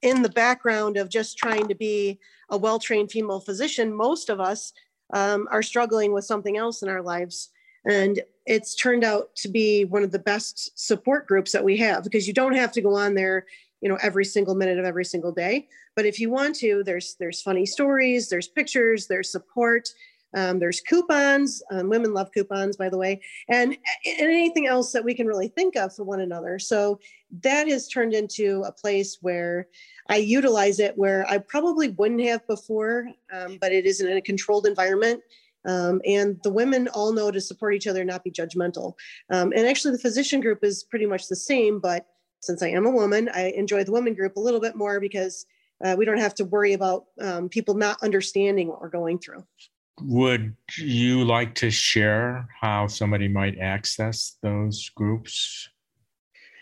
in 0.03 0.23
the 0.23 0.29
background 0.29 0.97
of 0.97 1.09
just 1.09 1.39
trying 1.39 1.69
to 1.69 1.75
be 1.75 2.19
a 2.51 2.57
well 2.57 2.79
trained 2.79 3.13
female 3.13 3.41
physician, 3.41 3.95
most 3.95 4.29
of 4.29 4.41
us 4.41 4.73
um, 5.13 5.47
are 5.51 5.63
struggling 5.63 6.13
with 6.13 6.25
something 6.25 6.57
else 6.57 6.83
in 6.83 6.89
our 6.89 7.03
lives. 7.03 7.51
And 7.89 8.21
it's 8.47 8.75
turned 8.75 9.05
out 9.05 9.35
to 9.37 9.49
be 9.49 9.85
one 9.85 10.03
of 10.03 10.13
the 10.13 10.19
best 10.19 10.79
support 10.79 11.27
groups 11.27 11.53
that 11.53 11.65
we 11.65 11.77
have 11.79 12.05
because 12.05 12.27
you 12.27 12.35
don't 12.35 12.55
have 12.55 12.73
to 12.73 12.81
go 12.81 12.95
on 12.95 13.15
there 13.15 13.47
you 13.83 13.89
know 13.89 13.99
every 14.01 14.25
single 14.25 14.55
minute 14.55 14.79
of 14.79 14.87
every 14.87 15.05
single 15.05 15.33
day. 15.33 15.69
But 15.95 16.07
if 16.07 16.19
you 16.19 16.31
want 16.31 16.55
to 16.57 16.83
there's 16.85 17.17
there's 17.19 17.43
funny 17.43 17.67
stories 17.67 18.29
there's 18.29 18.49
pictures 18.49 19.07
there's 19.09 19.31
support 19.31 19.89
um, 20.35 20.59
there's 20.61 20.81
coupons 20.81 21.63
um, 21.71 21.91
women 21.91 22.15
love 22.15 22.31
coupons 22.33 22.77
by 22.77 22.89
the 22.89 22.97
way 22.97 23.21
and, 23.49 23.73
and 23.73 23.79
anything 24.21 24.67
else 24.67 24.93
that 24.93 25.05
we 25.05 25.15
can 25.15 25.27
really 25.27 25.49
think 25.49 25.77
of 25.77 25.95
for 25.95 26.05
one 26.05 26.21
another. 26.21 26.59
So 26.59 27.01
that 27.43 27.69
has 27.69 27.89
turned 27.89 28.15
into 28.15 28.63
a 28.67 28.73
place 28.73 29.19
where 29.21 29.67
i 30.11 30.17
utilize 30.17 30.79
it 30.79 30.97
where 30.99 31.27
i 31.29 31.39
probably 31.39 31.89
wouldn't 31.91 32.21
have 32.21 32.47
before 32.47 33.09
um, 33.33 33.57
but 33.59 33.73
it 33.73 33.87
is 33.87 34.01
in 34.03 34.17
a 34.17 34.21
controlled 34.21 34.67
environment 34.67 35.23
um, 35.65 36.01
and 36.05 36.39
the 36.43 36.53
women 36.53 36.89
all 36.89 37.13
know 37.13 37.31
to 37.31 37.41
support 37.41 37.75
each 37.75 37.87
other, 37.87 38.01
and 38.01 38.11
not 38.11 38.25
be 38.25 38.31
judgmental. 38.31 38.95
Um, 39.31 39.53
and 39.55 39.67
actually, 39.67 39.93
the 39.93 40.03
physician 40.03 40.41
group 40.41 40.63
is 40.63 40.85
pretty 40.85 41.07
much 41.07 41.29
the 41.29 41.37
same, 41.37 41.81
but 41.81 42.07
since 42.41 42.63
I 42.63 42.69
am 42.69 42.87
a 42.87 42.91
woman, 42.91 43.31
I 43.33 43.51
enjoy 43.51 43.85
the 43.85 43.93
women 43.93 44.15
group 44.15 44.37
a 44.37 44.41
little 44.41 44.61
bit 44.61 44.75
more 44.75 44.99
because 45.01 45.47
uh, 45.85 45.95
we 45.97 46.05
don't 46.05 46.19
have 46.19 46.35
to 46.37 46.45
worry 46.45 46.73
about 46.73 47.05
um, 47.21 47.49
people 47.49 47.75
not 47.75 48.03
understanding 48.03 48.69
what 48.69 48.81
we're 48.81 48.89
going 48.89 49.19
through. 49.19 49.45
Would 50.01 50.57
you 50.77 51.25
like 51.25 51.55
to 51.57 51.71
share 51.71 52.49
how 52.61 52.87
somebody 52.89 53.29
might 53.29 53.59
access 53.59 54.37
those 54.43 54.89
groups? 54.89 55.69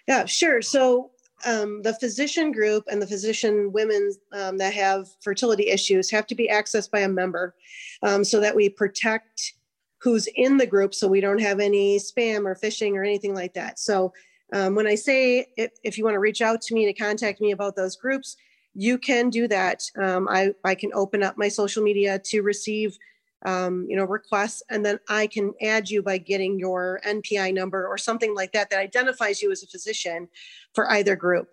Yeah, 0.06 0.26
sure. 0.26 0.60
So 0.60 1.12
um, 1.44 1.82
the 1.82 1.94
physician 1.94 2.52
group 2.52 2.84
and 2.90 3.00
the 3.00 3.06
physician 3.06 3.72
women 3.72 4.12
um, 4.32 4.58
that 4.58 4.74
have 4.74 5.08
fertility 5.20 5.68
issues 5.68 6.10
have 6.10 6.26
to 6.26 6.34
be 6.34 6.48
accessed 6.48 6.90
by 6.90 7.00
a 7.00 7.08
member 7.08 7.54
um, 8.02 8.24
so 8.24 8.40
that 8.40 8.54
we 8.54 8.68
protect 8.68 9.54
who's 9.98 10.26
in 10.34 10.56
the 10.56 10.66
group 10.66 10.94
so 10.94 11.06
we 11.06 11.20
don't 11.20 11.40
have 11.40 11.60
any 11.60 11.98
spam 11.98 12.46
or 12.46 12.54
phishing 12.54 12.94
or 12.94 13.04
anything 13.04 13.34
like 13.34 13.54
that. 13.54 13.78
So 13.78 14.12
um, 14.52 14.74
when 14.74 14.86
I 14.86 14.94
say 14.94 15.46
if, 15.56 15.70
if 15.84 15.98
you 15.98 16.04
want 16.04 16.14
to 16.14 16.20
reach 16.20 16.42
out 16.42 16.60
to 16.62 16.74
me 16.74 16.86
to 16.86 16.92
contact 16.92 17.40
me 17.40 17.52
about 17.52 17.76
those 17.76 17.96
groups, 17.96 18.36
you 18.74 18.98
can 18.98 19.30
do 19.30 19.46
that. 19.48 19.82
Um, 20.00 20.28
I, 20.28 20.54
I 20.64 20.74
can 20.74 20.90
open 20.94 21.22
up 21.22 21.36
my 21.36 21.48
social 21.48 21.82
media 21.82 22.18
to 22.18 22.42
receive 22.42 22.98
um, 23.46 23.86
you 23.88 23.96
know, 23.96 24.04
requests, 24.04 24.62
and 24.70 24.84
then 24.84 24.98
I 25.08 25.26
can 25.26 25.52
add 25.62 25.88
you 25.88 26.02
by 26.02 26.18
getting 26.18 26.58
your 26.58 27.00
NPI 27.06 27.54
number 27.54 27.86
or 27.86 27.96
something 27.96 28.34
like 28.34 28.52
that 28.52 28.70
that 28.70 28.78
identifies 28.80 29.40
you 29.40 29.50
as 29.50 29.62
a 29.62 29.66
physician 29.66 30.28
for 30.74 30.90
either 30.90 31.16
group. 31.16 31.48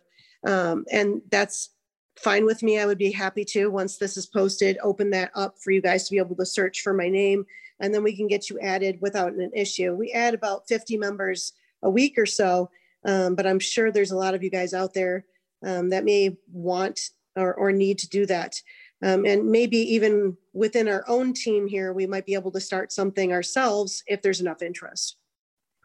Um, 0.45 0.86
and 0.91 1.21
that's 1.32 1.69
fine 2.17 2.45
with 2.45 2.63
me. 2.63 2.80
I 2.80 2.86
would 2.86 2.97
be 2.97 3.12
happy 3.12 3.45
to, 3.45 3.67
once 3.67 3.97
this 3.97 4.17
is 4.17 4.26
posted, 4.26 4.78
open 4.84 5.10
that 5.12 5.32
up 5.36 5.60
for 5.60 5.71
you 5.71 5.82
guys 5.82 6.06
to 6.06 6.12
be 6.12 6.17
able 6.17 6.36
to 6.36 6.45
search 6.45 6.82
for 6.82 6.93
my 6.93 7.10
name, 7.10 7.45
and 7.80 7.93
then 7.93 8.04
we 8.04 8.15
can 8.15 8.28
get 8.28 8.50
you 8.50 8.60
added 8.60 9.00
without 9.02 9.34
an 9.34 9.52
issue. 9.54 9.93
We 9.93 10.12
add 10.12 10.34
about 10.34 10.67
50 10.67 10.97
members 10.97 11.54
a 11.84 11.89
week 11.89 12.17
or 12.17 12.26
so, 12.26 12.69
um, 13.06 13.36
but 13.36 13.47
I'm 13.47 13.60
sure 13.60 13.91
there's 13.91 14.12
a 14.12 14.17
lot 14.17 14.34
of 14.34 14.43
you 14.43 14.50
guys 14.50 14.73
out 14.73 14.93
there 14.93 15.26
um, 15.65 15.89
that 15.89 16.04
may 16.04 16.38
want 16.52 17.12
or, 17.36 17.54
or 17.54 17.71
need 17.71 18.00
to 18.00 18.10
do 18.10 18.26
that. 18.26 18.62
Um, 19.03 19.25
and 19.25 19.49
maybe 19.49 19.77
even 19.77 20.38
within 20.53 20.88
our 20.88 21.03
own 21.07 21.33
team 21.33 21.67
here, 21.67 21.93
we 21.93 22.07
might 22.07 22.25
be 22.25 22.33
able 22.33 22.51
to 22.51 22.60
start 22.60 22.91
something 22.91 23.31
ourselves 23.31 24.03
if 24.07 24.21
there's 24.21 24.41
enough 24.41 24.62
interest. 24.62 25.17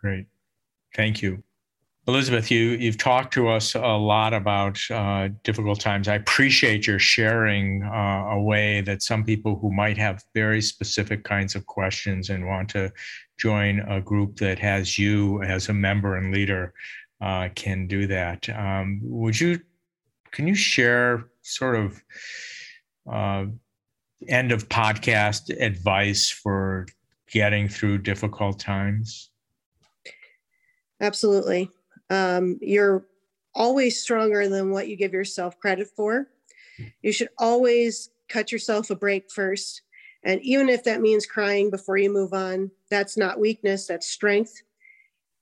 Great. 0.01 0.27
Thank 0.95 1.23
you. 1.23 1.43
Elizabeth, 2.09 2.51
you, 2.51 2.71
you've 2.71 2.99
talked 2.99 3.33
to 3.35 3.47
us 3.47 3.77
a 3.77 3.79
lot 3.81 4.35
about 4.35 4.77
uh, 4.91 5.29
difficult 5.45 5.79
times. 5.79 6.09
I 6.09 6.17
appreciate 6.17 6.85
your 6.85 6.99
sharing 6.99 7.85
uh, 7.85 8.31
a 8.33 8.41
way 8.41 8.81
that 8.81 9.03
some 9.03 9.23
people 9.23 9.57
who 9.57 9.71
might 9.71 9.97
have 9.99 10.25
very 10.35 10.61
specific 10.61 11.23
kinds 11.23 11.55
of 11.55 11.67
questions 11.67 12.29
and 12.29 12.49
want 12.49 12.69
to 12.71 12.91
join 13.39 13.81
a 13.89 14.01
group 14.01 14.37
that 14.39 14.59
has 14.59 14.99
you 14.99 15.43
as 15.45 15.69
a 15.69 15.73
member 15.73 16.17
and 16.17 16.35
leader 16.35 16.75
uh, 17.21 17.51
can 17.55 17.87
do 17.87 18.09
that. 18.09 18.49
Um, 18.49 18.99
would 19.05 19.39
you, 19.39 19.61
can 20.33 20.49
you 20.49 20.57
share 20.57 21.27
sort 21.43 21.77
of 21.77 22.03
uh, 23.11 23.47
end 24.29 24.53
of 24.53 24.69
podcast 24.69 25.51
advice 25.61 26.29
for 26.31 26.87
getting 27.31 27.69
through 27.69 27.99
difficult 27.99 28.59
times? 28.59 29.31
Absolutely. 31.01 31.71
Um, 32.11 32.59
you're 32.61 33.07
always 33.55 34.01
stronger 34.01 34.49
than 34.49 34.71
what 34.71 34.89
you 34.89 34.97
give 34.97 35.13
yourself 35.13 35.59
credit 35.59 35.89
for. 35.97 36.29
You 37.03 37.13
should 37.13 37.29
always 37.39 38.11
cut 38.29 38.53
yourself 38.53 38.91
a 38.91 38.97
break 38.97 39.31
first. 39.31 39.83
And 40.25 40.41
even 40.43 40.69
if 40.69 40.85
that 40.85 41.01
means 41.01 41.27
crying 41.27 41.71
before 41.71 41.97
you 41.97 42.11
move 42.11 42.33
on, 42.33 42.71
that's 42.91 43.17
not 43.17 43.41
weakness, 43.41 43.87
that's 43.87 44.09
strength. 44.09 44.63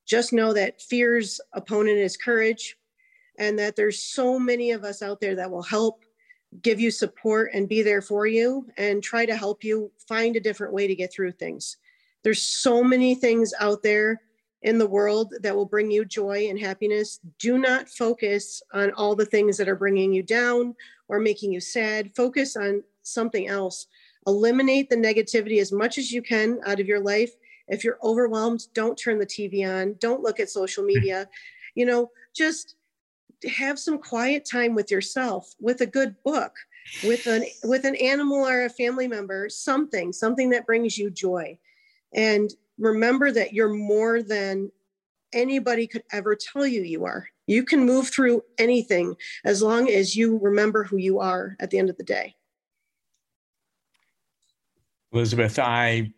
Just 0.07 0.33
know 0.33 0.53
that 0.55 0.81
fear's 0.81 1.41
opponent 1.53 1.99
is 1.99 2.17
courage 2.17 2.77
and 3.39 3.59
that 3.59 3.77
there's 3.77 4.03
so 4.03 4.39
many 4.39 4.71
of 4.73 4.85
us 4.85 5.03
out 5.03 5.21
there 5.21 5.37
that 5.37 5.51
will 5.51 5.63
help 5.63 6.05
give 6.63 6.81
you 6.81 6.91
support 6.91 7.51
and 7.55 7.69
be 7.69 7.83
there 7.83 8.03
for 8.03 8.27
you 8.27 8.67
and 8.77 9.03
try 9.03 9.25
to 9.25 9.37
help 9.37 9.63
you 9.63 9.91
find 10.09 10.37
a 10.37 10.41
different 10.41 10.73
way 10.73 10.87
to 10.87 10.95
get 10.95 11.13
through 11.13 11.33
things. 11.33 11.77
There's 12.23 12.43
so 12.43 12.83
many 12.83 13.15
things 13.15 13.55
out 13.61 13.83
there 13.83 14.21
in 14.63 14.77
the 14.77 14.87
world 14.87 15.33
that 15.41 15.55
will 15.55 15.65
bring 15.65 15.91
you 15.91 16.05
joy 16.05 16.49
and 16.49 16.59
happiness. 16.59 17.21
Do 17.39 17.57
not 17.57 17.89
focus 17.89 18.63
on 18.73 18.91
all 18.93 19.15
the 19.15 19.25
things 19.25 19.57
that 19.57 19.69
are 19.69 19.77
bringing 19.77 20.13
you 20.13 20.23
down 20.23 20.75
or 21.09 21.19
making 21.19 21.53
you 21.53 21.61
sad. 21.61 22.15
Focus 22.15 22.57
on 22.57 22.83
something 23.03 23.49
else. 23.49 23.87
Eliminate 24.27 24.91
the 24.91 24.97
negativity 24.97 25.61
as 25.61 25.73
much 25.73 25.97
as 25.97 26.13
you 26.13 26.21
can 26.21 26.61
out 26.67 26.81
of 26.81 26.87
your 26.87 27.01
life. 27.01 27.31
If 27.69 27.85
you're 27.85 27.99
overwhelmed, 28.03 28.67
don't 28.75 28.99
turn 28.99 29.19
the 29.19 29.27
TV 29.27 29.67
on. 29.67 29.95
Don't 29.99 30.23
look 30.23 30.41
at 30.41 30.51
social 30.51 30.85
media. 30.85 31.29
You 31.75 31.87
know, 31.87 32.11
just 32.35 32.75
have 33.49 33.79
some 33.79 33.99
quiet 33.99 34.45
time 34.45 34.75
with 34.75 34.91
yourself 34.91 35.55
with 35.61 35.81
a 35.81 35.87
good 35.87 36.15
book 36.25 36.53
with 37.05 37.27
an 37.27 37.45
with 37.65 37.85
an 37.85 37.97
animal 37.97 38.47
or 38.47 38.65
a 38.65 38.71
family 38.71 39.07
member 39.07 39.49
something 39.49 40.13
something 40.13 40.51
that 40.51 40.67
brings 40.67 40.99
you 40.99 41.11
joy. 41.11 41.59
And 42.15 42.51
remember 42.79 43.31
that 43.33 43.53
you're 43.53 43.73
more 43.73 44.23
than 44.23 44.71
anybody 45.33 45.87
could 45.87 46.03
ever 46.13 46.35
tell 46.35 46.67
you 46.67 46.83
you 46.83 47.05
are. 47.05 47.29
You 47.47 47.65
can 47.65 47.85
move 47.85 48.09
through 48.09 48.43
anything 48.59 49.17
as 49.45 49.63
long 49.63 49.89
as 49.89 50.17
you 50.17 50.39
remember 50.39 50.85
who 50.85 50.97
you 50.97 51.21
are 51.21 51.57
at 51.61 51.71
the 51.71 51.79
end 51.79 51.91
of 51.91 51.97
the 51.97 52.05
day. 52.05 52.35
Elizabeth 55.13 55.59
i 55.59 56.13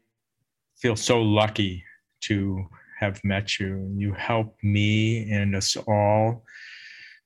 feel 0.77 0.97
so 0.97 1.23
lucky 1.23 1.85
to 2.21 2.67
have 2.99 3.23
met 3.25 3.59
you. 3.59 3.93
You 3.97 4.13
helped 4.13 4.63
me 4.63 5.31
and 5.31 5.57
us 5.57 5.77
all 5.77 6.45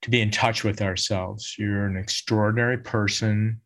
to 0.03 0.11
be 0.11 0.21
in 0.21 0.31
touch 0.31 0.65
with 0.65 0.83
ourselves. 0.83 1.57
You're 1.59 1.87
an 1.87 1.97
extraordinary 1.97 2.79
person 2.79 3.61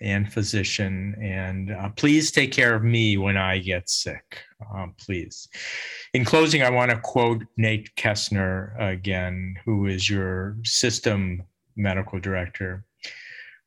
and 0.00 0.32
physician, 0.32 1.14
and 1.22 1.70
uh, 1.70 1.88
please 1.90 2.32
take 2.32 2.50
care 2.50 2.74
of 2.74 2.82
me 2.82 3.16
when 3.16 3.36
I 3.36 3.58
get 3.58 3.88
sick. 3.88 4.38
Uh, 4.74 4.88
please. 4.98 5.48
In 6.12 6.24
closing, 6.24 6.62
I 6.62 6.70
want 6.70 6.90
to 6.90 6.98
quote 6.98 7.44
Nate 7.56 7.94
Kessner 7.94 8.74
again, 8.80 9.56
who 9.64 9.86
is 9.86 10.10
your 10.10 10.56
system 10.64 11.42
medical 11.76 12.18
director. 12.18 12.84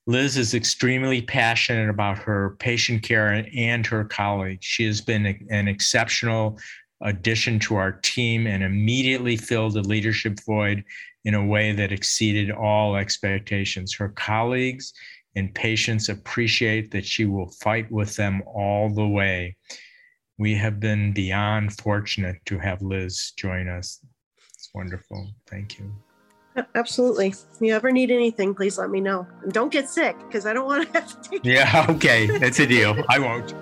Liz 0.07 0.37
is 0.37 0.53
extremely 0.53 1.21
passionate 1.21 1.89
about 1.89 2.19
her 2.19 2.55
patient 2.59 3.01
care 3.01 3.45
and 3.55 3.85
her 3.87 4.03
colleagues. 4.03 4.63
She 4.63 4.85
has 4.85 5.01
been 5.01 5.25
an 5.49 5.67
exceptional 5.67 6.59
addition 7.01 7.59
to 7.59 7.75
our 7.75 7.91
team 7.91 8.47
and 8.47 8.63
immediately 8.63 9.37
filled 9.37 9.73
the 9.73 9.81
leadership 9.81 10.39
void 10.45 10.83
in 11.25 11.33
a 11.33 11.45
way 11.45 11.71
that 11.71 11.91
exceeded 11.91 12.51
all 12.51 12.95
expectations. 12.95 13.93
Her 13.93 14.09
colleagues 14.09 14.93
and 15.35 15.53
patients 15.53 16.09
appreciate 16.09 16.91
that 16.91 17.05
she 17.05 17.25
will 17.25 17.49
fight 17.49 17.91
with 17.91 18.15
them 18.15 18.41
all 18.45 18.89
the 18.89 19.07
way. 19.07 19.57
We 20.37 20.55
have 20.55 20.79
been 20.79 21.13
beyond 21.13 21.77
fortunate 21.77 22.37
to 22.45 22.59
have 22.59 22.81
Liz 22.81 23.33
join 23.37 23.67
us. 23.67 23.99
It's 24.53 24.69
wonderful. 24.73 25.29
Thank 25.47 25.79
you. 25.79 25.93
Absolutely. 26.73 27.27
If 27.27 27.59
you 27.59 27.73
ever 27.73 27.91
need 27.91 28.11
anything, 28.11 28.55
please 28.55 28.77
let 28.77 28.89
me 28.89 29.01
know. 29.01 29.27
And 29.43 29.51
don't 29.51 29.71
get 29.71 29.89
sick 29.89 30.17
because 30.19 30.45
I 30.45 30.53
don't 30.53 30.65
want 30.65 30.87
to 30.87 30.93
have 30.99 31.21
to 31.21 31.29
take 31.29 31.45
Yeah, 31.45 31.85
okay. 31.89 32.27
It's 32.27 32.59
a 32.59 32.67
deal. 32.67 32.95
I 33.09 33.19
won't. 33.19 33.53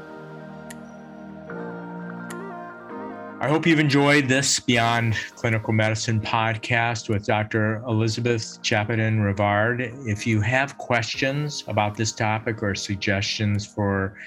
I 3.43 3.47
hope 3.49 3.67
you've 3.67 3.79
enjoyed 3.79 4.29
this 4.29 4.62
Beyond 4.62 5.17
Clinical 5.36 5.73
Medicine 5.73 6.21
podcast 6.21 7.10
with 7.10 7.25
Dr. 7.25 7.84
Elizabeth 7.86 8.62
Chapedon 8.62 9.19
Rivard. 9.19 10.08
If 10.08 10.25
you 10.25 10.39
have 10.39 10.77
questions 10.77 11.65
about 11.67 11.97
this 11.97 12.13
topic 12.13 12.63
or 12.63 12.73
suggestions 12.73 13.67
for 13.67 14.17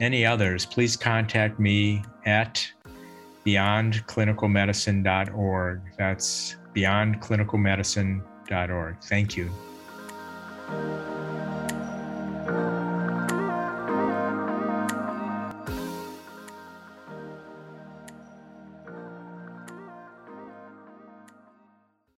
any 0.00 0.24
others, 0.24 0.64
please 0.64 0.96
contact 0.96 1.60
me 1.60 2.02
at 2.24 2.66
beyondclinicalmedicine.org. 3.44 5.80
That's 5.98 6.56
beyondclinicalmedicine.org. 6.74 8.96
Thank 9.02 9.36
you. 9.36 9.50